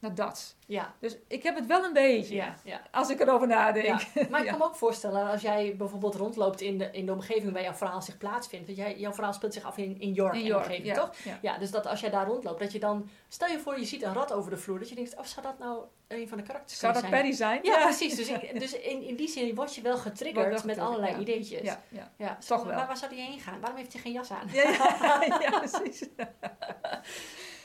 Naar 0.00 0.14
dat. 0.14 0.54
Ja. 0.66 0.94
Dus 0.98 1.16
ik 1.26 1.42
heb 1.42 1.54
het 1.54 1.66
wel 1.66 1.84
een 1.84 1.92
beetje, 1.92 2.34
Ja, 2.34 2.54
ja. 2.64 2.82
als 2.90 3.10
ik 3.10 3.20
erover 3.20 3.46
nadenk. 3.46 3.86
Ja. 3.86 3.98
Maar 4.30 4.40
ik 4.40 4.48
kan 4.48 4.58
me 4.58 4.64
ook 4.64 4.76
voorstellen, 4.76 5.30
als 5.30 5.42
jij 5.42 5.74
bijvoorbeeld 5.76 6.14
rondloopt 6.14 6.60
in 6.60 6.78
de, 6.78 6.88
in 6.92 7.06
de 7.06 7.12
omgeving 7.12 7.52
waar 7.52 7.62
jouw 7.62 7.74
verhaal 7.74 8.02
zich 8.02 8.18
plaatsvindt. 8.18 8.66
Want 8.66 8.78
jij, 8.78 8.98
jouw 8.98 9.12
verhaal 9.12 9.32
speelt 9.32 9.54
zich 9.54 9.62
af 9.62 9.76
in, 9.76 10.00
in 10.00 10.12
York 10.12 10.34
In 10.34 10.40
en 10.40 10.46
York, 10.46 10.64
omgeving, 10.64 10.86
ja, 10.86 10.94
toch? 10.94 11.10
ja. 11.42 11.58
Dus 11.58 11.70
dat 11.70 11.86
als 11.86 12.00
jij 12.00 12.10
daar 12.10 12.26
rondloopt, 12.26 12.60
dat 12.60 12.72
je 12.72 12.78
dan... 12.78 13.08
Stel 13.28 13.48
je 13.48 13.58
voor, 13.58 13.78
je 13.78 13.84
ziet 13.84 14.02
een 14.02 14.14
rat 14.14 14.32
over 14.32 14.50
de 14.50 14.56
vloer. 14.56 14.78
Dat 14.78 14.88
je 14.88 14.94
denkt, 14.94 15.16
oh, 15.16 15.24
zou 15.24 15.46
dat 15.46 15.58
nou 15.58 15.84
een 16.08 16.28
van 16.28 16.38
de 16.38 16.44
karakters 16.44 16.78
Zou 16.78 16.92
dat 16.92 17.02
kunnen 17.02 17.34
zijn? 17.34 17.60
Paddy 17.60 17.66
zijn? 17.66 17.80
Ja, 17.80 17.86
precies. 17.86 18.16
Dus, 18.16 18.28
in, 18.52 18.58
dus 18.58 18.72
in, 18.72 19.02
in 19.02 19.16
die 19.16 19.28
zin 19.28 19.54
word 19.54 19.74
je 19.74 19.82
wel 19.82 19.96
getriggerd 19.96 20.64
met 20.64 20.78
allerlei 20.78 21.16
ideetjes. 21.20 21.62
Ja, 21.88 22.10
ja. 22.16 22.38
Toch 22.46 22.64
wel. 22.64 22.74
Maar 22.74 22.86
waar 22.86 22.96
zou 22.96 23.14
die 23.14 23.20
heen 23.20 23.40
gaan? 23.40 23.60
Waarom 23.60 23.78
heeft 23.78 23.92
hij 23.92 24.02
geen 24.02 24.12
jas 24.12 24.30
aan? 24.30 24.48
Ja, 24.52 25.58
precies. 25.62 26.08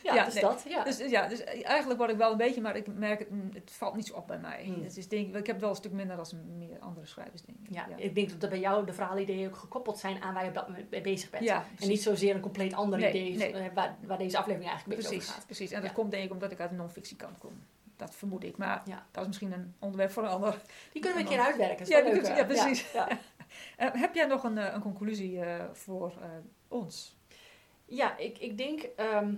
Ja, 0.05 0.13
Ja, 0.15 0.25
dus 0.25 0.33
nee. 0.33 0.43
dat. 0.43 0.65
Ja. 0.69 0.83
Dus, 0.83 0.97
ja, 0.97 1.27
dus 1.27 1.43
eigenlijk 1.43 1.99
word 1.99 2.11
ik 2.11 2.17
wel 2.17 2.31
een 2.31 2.37
beetje, 2.37 2.61
maar 2.61 2.75
ik 2.75 2.87
merk 2.87 3.19
het, 3.19 3.29
mm, 3.29 3.49
het 3.53 3.71
valt 3.71 3.95
niet 3.95 4.07
zo 4.07 4.13
op 4.15 4.27
bij 4.27 4.37
mij. 4.39 4.63
Hmm. 4.65 4.81
Dus 4.83 4.97
ik 4.97 5.09
denk, 5.09 5.35
ik 5.35 5.47
heb 5.47 5.59
wel 5.59 5.69
een 5.69 5.75
stuk 5.75 5.91
minder 5.91 6.15
dan 6.15 6.57
meer 6.57 6.79
andere 6.79 7.05
schrijvers, 7.05 7.41
denk 7.41 7.57
ik. 7.63 7.73
ja, 7.73 7.87
ik 7.95 8.15
denk 8.15 8.39
dat 8.41 8.49
bij 8.49 8.59
jou 8.59 8.85
de 8.85 8.93
verhaalideeën 8.93 9.47
ook 9.47 9.55
gekoppeld 9.57 9.99
zijn 9.99 10.21
aan 10.21 10.33
waar 10.33 10.43
je 10.43 10.49
op 10.49 10.55
dat 10.55 10.67
moment 10.67 10.89
mee 10.89 11.01
bezig 11.01 11.29
bent. 11.29 11.43
Ja, 11.43 11.65
en 11.79 11.87
niet 11.87 12.01
zozeer 12.01 12.35
een 12.35 12.41
compleet 12.41 12.73
ander 12.73 12.99
Nee, 12.99 13.09
idee 13.09 13.37
nee. 13.37 13.53
eh, 13.53 13.73
waar, 13.73 13.95
waar 14.05 14.17
deze 14.17 14.37
aflevering 14.37 14.69
eigenlijk 14.69 14.85
een 14.99 15.03
beetje 15.03 15.07
Precies, 15.09 15.23
over 15.29 15.33
gaat. 15.33 15.45
precies. 15.45 15.71
En 15.71 15.81
dat 15.81 15.91
komt 15.91 16.11
denk 16.11 16.23
ik 16.23 16.31
omdat 16.31 16.51
ik 16.51 16.59
uit 16.59 16.69
de 16.69 16.75
non-fictiekant 16.75 17.37
kom. 17.37 17.51
Dat 17.95 18.15
vermoed 18.15 18.43
ik. 18.43 18.57
Maar 18.57 18.81
Ja. 18.85 19.05
dat 19.11 19.21
is 19.21 19.27
misschien 19.27 19.51
een 19.51 19.73
onderwerp 19.79 20.11
voor 20.11 20.23
een 20.23 20.29
ander. 20.29 20.61
Die 20.91 21.01
kunnen 21.01 21.17
we 21.23 21.29
een 21.29 21.35
keer 21.35 21.45
uitwerken. 21.45 21.87
Ja, 21.87 22.03
leuk, 22.03 22.25
ja, 22.25 22.43
precies. 22.45 22.91
Ja, 22.91 23.07
ja. 23.09 23.17
Eh, 23.77 23.89
heb 23.93 24.15
jij 24.15 24.25
nog 24.25 24.43
een, 24.43 24.57
eh, 24.57 24.73
een 24.73 24.81
conclusie 24.81 25.39
eh, 25.41 25.63
voor 25.73 26.13
eh, 26.21 26.27
ons? 26.67 27.15
Ja, 27.85 28.17
ik, 28.17 28.37
ik, 28.37 28.57
denk, 28.57 28.81
ehm, 28.95 29.33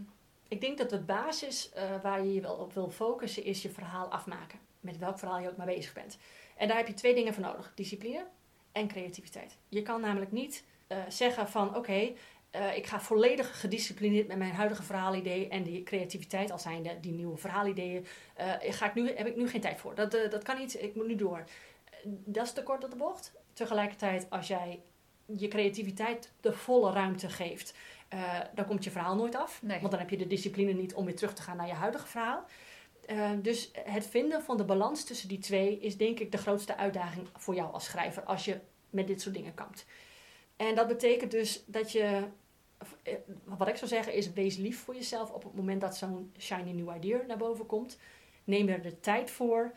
ik 0.48 0.62
denk 0.62 0.78
dat 0.78 0.90
de 0.90 1.00
basis 1.00 1.72
eh, 1.72 2.02
waar 2.02 2.24
je 2.24 2.34
je 2.34 2.42
wel 2.42 2.56
op 2.56 2.74
wil 2.74 2.90
focussen 2.90 3.44
is 3.44 3.62
je 3.62 3.70
verhaal 3.70 4.08
afmaken. 4.08 4.60
Met 4.80 4.98
welk 4.98 5.20
verhaal 5.20 5.40
je 5.40 5.50
ook 5.50 5.58
maar 5.58 5.66
bezig 5.66 5.94
bent. 5.94 6.18
En 6.58 6.68
daar 6.68 6.78
heb 6.78 6.88
je 6.88 6.94
twee 6.94 7.14
dingen 7.14 7.34
voor 7.34 7.44
nodig. 7.44 7.72
Discipline 7.76 8.26
en 8.72 8.88
creativiteit. 8.88 9.58
Je 9.70 9.82
kan 9.82 10.02
namelijk 10.02 10.32
niet 10.32 10.64
eh, 10.88 10.98
zeggen 11.08 11.50
van 11.50 11.76
oké, 11.76 12.14
eh, 12.50 12.78
ik 12.78 12.86
ga 12.86 13.00
volledig 13.00 13.60
gedisciplineerd 13.60 14.28
met 14.28 14.38
mijn 14.38 14.54
huidige 14.54 14.84
verhaalidee 14.84 15.48
en 15.48 15.64
die 15.64 15.84
creativiteit 15.84 16.52
als 16.52 16.62
zijnde 16.62 17.00
die 17.00 17.14
nieuwe 17.14 17.38
verhaalideeën. 17.38 18.06
ga 18.60 18.86
ik 18.86 18.94
nu, 18.94 19.12
heb 19.12 19.28
ik 19.28 19.36
nu 19.36 19.50
geen 19.50 19.62
tijd 19.62 19.80
voor. 19.80 19.96
Dat, 19.96 20.12
dat 20.12 20.44
kan 20.44 20.58
niet, 20.58 20.82
ik 20.82 20.96
moet 20.96 21.08
nu 21.08 21.16
door. 21.16 21.44
Dat 22.04 22.46
is 22.46 22.54
te 22.54 22.64
kort 22.64 22.84
op 22.84 22.90
de 22.90 22.98
bocht. 22.98 23.34
Tegelijkertijd, 23.54 24.30
als 24.30 24.48
jij 24.48 24.82
je 25.36 25.48
creativiteit 25.48 26.32
de 26.42 26.54
volle 26.54 26.92
ruimte 26.92 27.30
geeft, 27.30 27.74
eh, 28.08 28.40
dan 28.54 28.66
komt 28.66 28.84
je 28.84 28.92
verhaal 28.92 29.16
nooit 29.16 29.36
af. 29.36 29.62
Nee. 29.62 29.80
Want 29.80 29.92
dan 29.92 30.00
heb 30.00 30.10
je 30.10 30.18
de 30.18 30.28
discipline 30.28 30.74
niet 30.74 30.94
om 30.94 31.06
weer 31.06 31.16
terug 31.16 31.34
te 31.34 31.42
gaan 31.42 31.58
naar 31.58 31.68
je 31.68 31.74
huidige 31.74 32.08
verhaal. 32.08 32.46
Eh, 33.06 33.32
dus 33.42 33.72
het 33.74 34.08
vinden 34.08 34.42
van 34.44 34.58
de 34.58 34.66
balans 34.66 35.04
tussen 35.04 35.28
die 35.28 35.40
twee 35.40 35.80
is 35.80 35.98
denk 35.98 36.20
ik 36.20 36.32
de 36.32 36.38
grootste 36.38 36.78
uitdaging 36.78 37.28
voor 37.36 37.56
jou 37.56 37.74
als 37.74 37.86
schrijver 37.86 38.24
als 38.24 38.46
je 38.46 38.60
met 38.90 39.08
dit 39.08 39.22
soort 39.22 39.36
dingen 39.36 39.54
kampt. 39.54 39.86
En 40.56 40.76
dat 40.76 40.88
betekent 40.88 41.32
dus 41.32 41.64
dat 41.66 41.92
je, 41.92 42.28
eh, 43.04 43.14
wat 43.44 43.68
ik 43.68 43.76
zou 43.76 43.90
zeggen 43.90 44.14
is, 44.14 44.34
wees 44.34 44.58
lief 44.58 44.80
voor 44.80 44.96
jezelf 44.96 45.32
op 45.32 45.44
het 45.44 45.56
moment 45.56 45.82
dat 45.82 45.98
zo'n 45.98 46.34
shiny 46.38 46.72
new 46.72 46.96
idea 46.96 47.22
naar 47.28 47.38
boven 47.38 47.66
komt. 47.66 47.98
Neem 48.44 48.68
er 48.68 48.82
de 48.82 49.00
tijd 49.00 49.32
voor, 49.32 49.72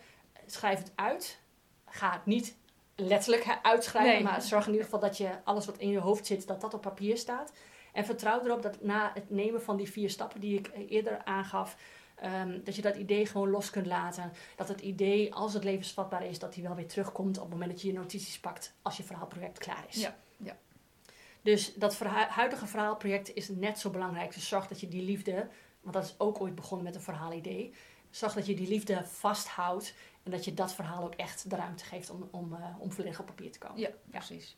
schrijf 0.46 0.78
het 0.78 0.92
uit. 0.94 1.40
Ga 1.84 2.12
het 2.12 2.26
niet 2.26 2.56
letterlijk 3.00 3.58
uitschrijven, 3.62 4.12
Nee. 4.12 4.22
maar 4.22 4.42
zorg 4.42 4.64
in 4.66 4.70
ieder 4.72 4.84
geval 4.84 5.00
dat 5.00 5.16
je 5.16 5.30
alles 5.44 5.66
wat 5.66 5.78
in 5.78 5.88
je 5.88 5.98
hoofd 5.98 6.26
zit, 6.26 6.46
dat 6.46 6.60
dat 6.60 6.74
op 6.74 6.80
papier 6.80 7.16
staat. 7.16 7.52
En 7.92 8.04
vertrouw 8.04 8.40
erop 8.44 8.62
dat 8.62 8.82
na 8.82 9.10
het 9.14 9.30
nemen 9.30 9.62
van 9.62 9.76
die 9.76 9.90
vier 9.90 10.10
stappen 10.10 10.40
die 10.40 10.58
ik 10.58 10.70
eerder 10.88 11.24
aangaf, 11.24 11.76
ehm, 12.16 12.58
dat 12.64 12.76
je 12.76 12.82
dat 12.82 12.96
idee 12.96 13.26
gewoon 13.26 13.50
los 13.50 13.70
kunt 13.70 13.86
laten. 13.86 14.32
Dat 14.56 14.68
het 14.68 14.80
idee, 14.80 15.34
als 15.34 15.54
het 15.54 15.64
levensvatbaar 15.64 16.26
is, 16.26 16.38
dat 16.38 16.52
die 16.54 16.62
wel 16.62 16.74
weer 16.74 16.86
terugkomt 16.88 17.36
op 17.36 17.42
het 17.42 17.52
moment 17.52 17.70
dat 17.70 17.80
je 17.82 17.86
je 17.92 17.94
notities 17.98 18.40
pakt 18.40 18.74
als 18.82 18.96
je 18.96 19.02
verhaalproject 19.02 19.58
klaar 19.58 19.84
is. 19.88 20.00
Ja, 20.00 20.16
ja. 20.36 20.56
Dus 21.42 21.74
dat 21.74 21.96
verha- 21.96 22.28
huidige 22.28 22.66
verhaalproject 22.66 23.34
is 23.34 23.48
net 23.48 23.78
zo 23.78 23.90
belangrijk. 23.90 24.34
Dus 24.34 24.48
zorg 24.48 24.66
dat 24.66 24.80
je 24.80 24.88
die 24.88 25.02
liefde, 25.02 25.48
want 25.80 25.94
dat 25.94 26.04
is 26.04 26.14
ook 26.18 26.40
ooit 26.40 26.54
begonnen 26.54 26.86
met 26.86 26.94
een 26.94 27.00
verhaalidee. 27.00 27.74
Zorg 28.10 28.32
dat 28.34 28.46
je 28.46 28.54
die 28.54 28.68
liefde 28.68 29.04
vasthoudt 29.06 29.94
en 30.22 30.30
dat 30.30 30.44
je 30.44 30.54
dat 30.54 30.74
verhaal 30.74 31.04
ook 31.04 31.14
echt 31.14 31.50
de 31.50 31.56
ruimte 31.56 31.84
geeft 31.84 32.10
om, 32.10 32.28
om, 32.30 32.54
eh, 32.54 32.66
om 32.78 32.92
volledig 32.92 33.20
op 33.20 33.26
papier 33.26 33.52
te 33.52 33.58
komen. 33.58 33.78
Ja, 33.80 33.88
precies. 34.10 34.56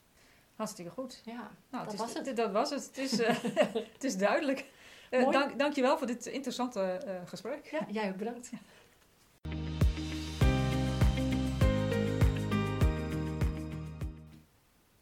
Hartstikke 0.56 0.90
goed. 0.90 1.20
Ja, 1.24 1.50
Nou, 1.70 1.84
dat 1.84 1.92
het 1.92 2.00
was 2.00 2.08
is, 2.10 2.14
het. 2.16 2.24
dit- 2.24 2.36
Dat 2.36 2.52
was 2.52 2.70
het. 2.70 2.84
Het 2.86 2.98
is, 2.98 3.20
eh, 3.20 3.36
het 3.94 4.04
is 4.04 4.16
duidelijk. 4.16 4.64
Eh 5.10 5.20
Mooi. 5.22 5.32
dank, 5.38 5.58
dankjewel 5.58 5.98
voor 5.98 6.06
dit 6.06 6.26
interessante 6.26 6.80
eh, 6.80 7.28
gesprek. 7.28 7.66
Ja, 7.70 7.86
jij 7.90 8.08
ook 8.10 8.16
bedankt. 8.16 8.50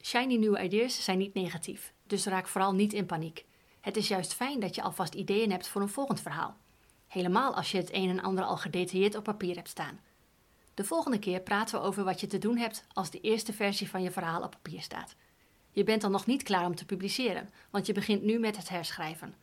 Shiny 0.03 0.37
nieuwe 0.37 0.63
ideas 0.63 1.05
zijn 1.05 1.19
niet 1.19 1.35
negatief, 1.35 1.93
dus 2.07 2.25
raak 2.27 2.49
vooral 2.49 2.73
niet 2.75 2.93
in 2.93 3.07
paniek. 3.07 3.45
Het 3.81 3.97
is 3.97 4.09
juist 4.09 4.35
fijn 4.35 4.61
dat 4.61 4.75
je 4.75 4.83
alvast 4.83 5.15
ideeën 5.15 5.51
hebt 5.51 5.69
voor 5.69 5.83
een 5.83 5.89
volgend 5.89 6.21
verhaal. 6.21 6.57
Helemaal 7.11 7.55
als 7.55 7.71
je 7.71 7.77
het 7.77 7.93
een 7.93 8.09
en 8.09 8.23
ander 8.23 8.45
al 8.45 8.57
gedetailleerd 8.57 9.15
op 9.15 9.25
papier 9.25 9.55
hebt 9.55 9.69
staan. 9.69 10.01
De 10.75 10.85
volgende 10.85 11.19
keer 11.19 11.41
praten 11.41 11.81
we 11.81 11.87
over 11.87 12.05
wat 12.05 12.21
je 12.21 12.27
te 12.27 12.39
doen 12.39 12.57
hebt 12.57 12.85
als 12.93 13.11
de 13.11 13.21
eerste 13.21 13.53
versie 13.53 13.89
van 13.89 14.03
je 14.03 14.11
verhaal 14.11 14.43
op 14.43 14.51
papier 14.51 14.83
staat. 14.83 15.15
Je 15.71 15.85
bent 15.85 16.03
dan 16.03 16.11
nog 16.11 16.27
niet 16.27 16.43
klaar 16.43 16.67
om 16.67 16.75
te 16.75 16.85
publiceren, 16.85 17.51
want 17.71 17.87
je 17.87 17.93
begint 17.93 18.23
nu 18.23 18.39
met 18.39 18.57
het 18.57 18.69
herschrijven. 18.69 19.35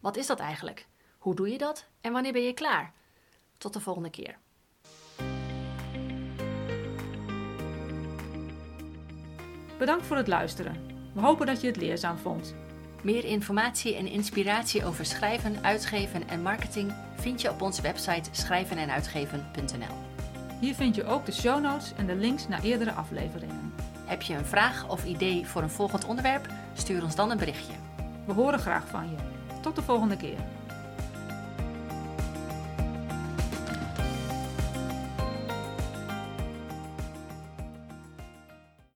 Wat 0.00 0.16
is 0.16 0.26
dat 0.26 0.38
eigenlijk? 0.38 0.86
Hoe 1.18 1.34
doe 1.34 1.48
je 1.48 1.58
dat 1.58 1.86
en 2.00 2.12
wanneer 2.12 2.32
ben 2.32 2.42
je 2.42 2.52
klaar? 2.52 2.92
Tot 3.58 3.72
de 3.72 3.80
volgende 3.80 4.10
keer. 4.10 4.38
Bedankt 9.78 10.06
voor 10.06 10.16
het 10.16 10.28
luisteren. 10.28 11.10
We 11.14 11.20
hopen 11.20 11.46
dat 11.46 11.60
je 11.60 11.66
het 11.66 11.76
leerzaam 11.76 12.18
vond. 12.18 12.54
Meer 13.06 13.24
informatie 13.24 13.96
en 13.96 14.06
inspiratie 14.06 14.84
over 14.84 15.04
schrijven, 15.04 15.64
uitgeven 15.64 16.28
en 16.28 16.42
marketing 16.42 16.92
vind 17.16 17.40
je 17.40 17.50
op 17.50 17.62
onze 17.62 17.82
website 17.82 18.28
schrijvenenuitgeven.nl. 18.32 19.96
Hier 20.60 20.74
vind 20.74 20.94
je 20.94 21.04
ook 21.04 21.26
de 21.26 21.32
show 21.32 21.62
notes 21.62 21.92
en 21.96 22.06
de 22.06 22.14
links 22.14 22.48
naar 22.48 22.62
eerdere 22.62 22.92
afleveringen. 22.92 23.72
Heb 24.04 24.22
je 24.22 24.34
een 24.34 24.46
vraag 24.46 24.88
of 24.88 25.04
idee 25.04 25.46
voor 25.46 25.62
een 25.62 25.70
volgend 25.70 26.04
onderwerp? 26.04 26.48
Stuur 26.74 27.02
ons 27.02 27.16
dan 27.16 27.30
een 27.30 27.38
berichtje. 27.38 27.72
We 28.24 28.32
horen 28.32 28.58
graag 28.58 28.88
van 28.88 29.10
je. 29.10 29.16
Tot 29.62 29.76
de 29.76 29.82
volgende 29.82 30.16
keer. 30.16 30.38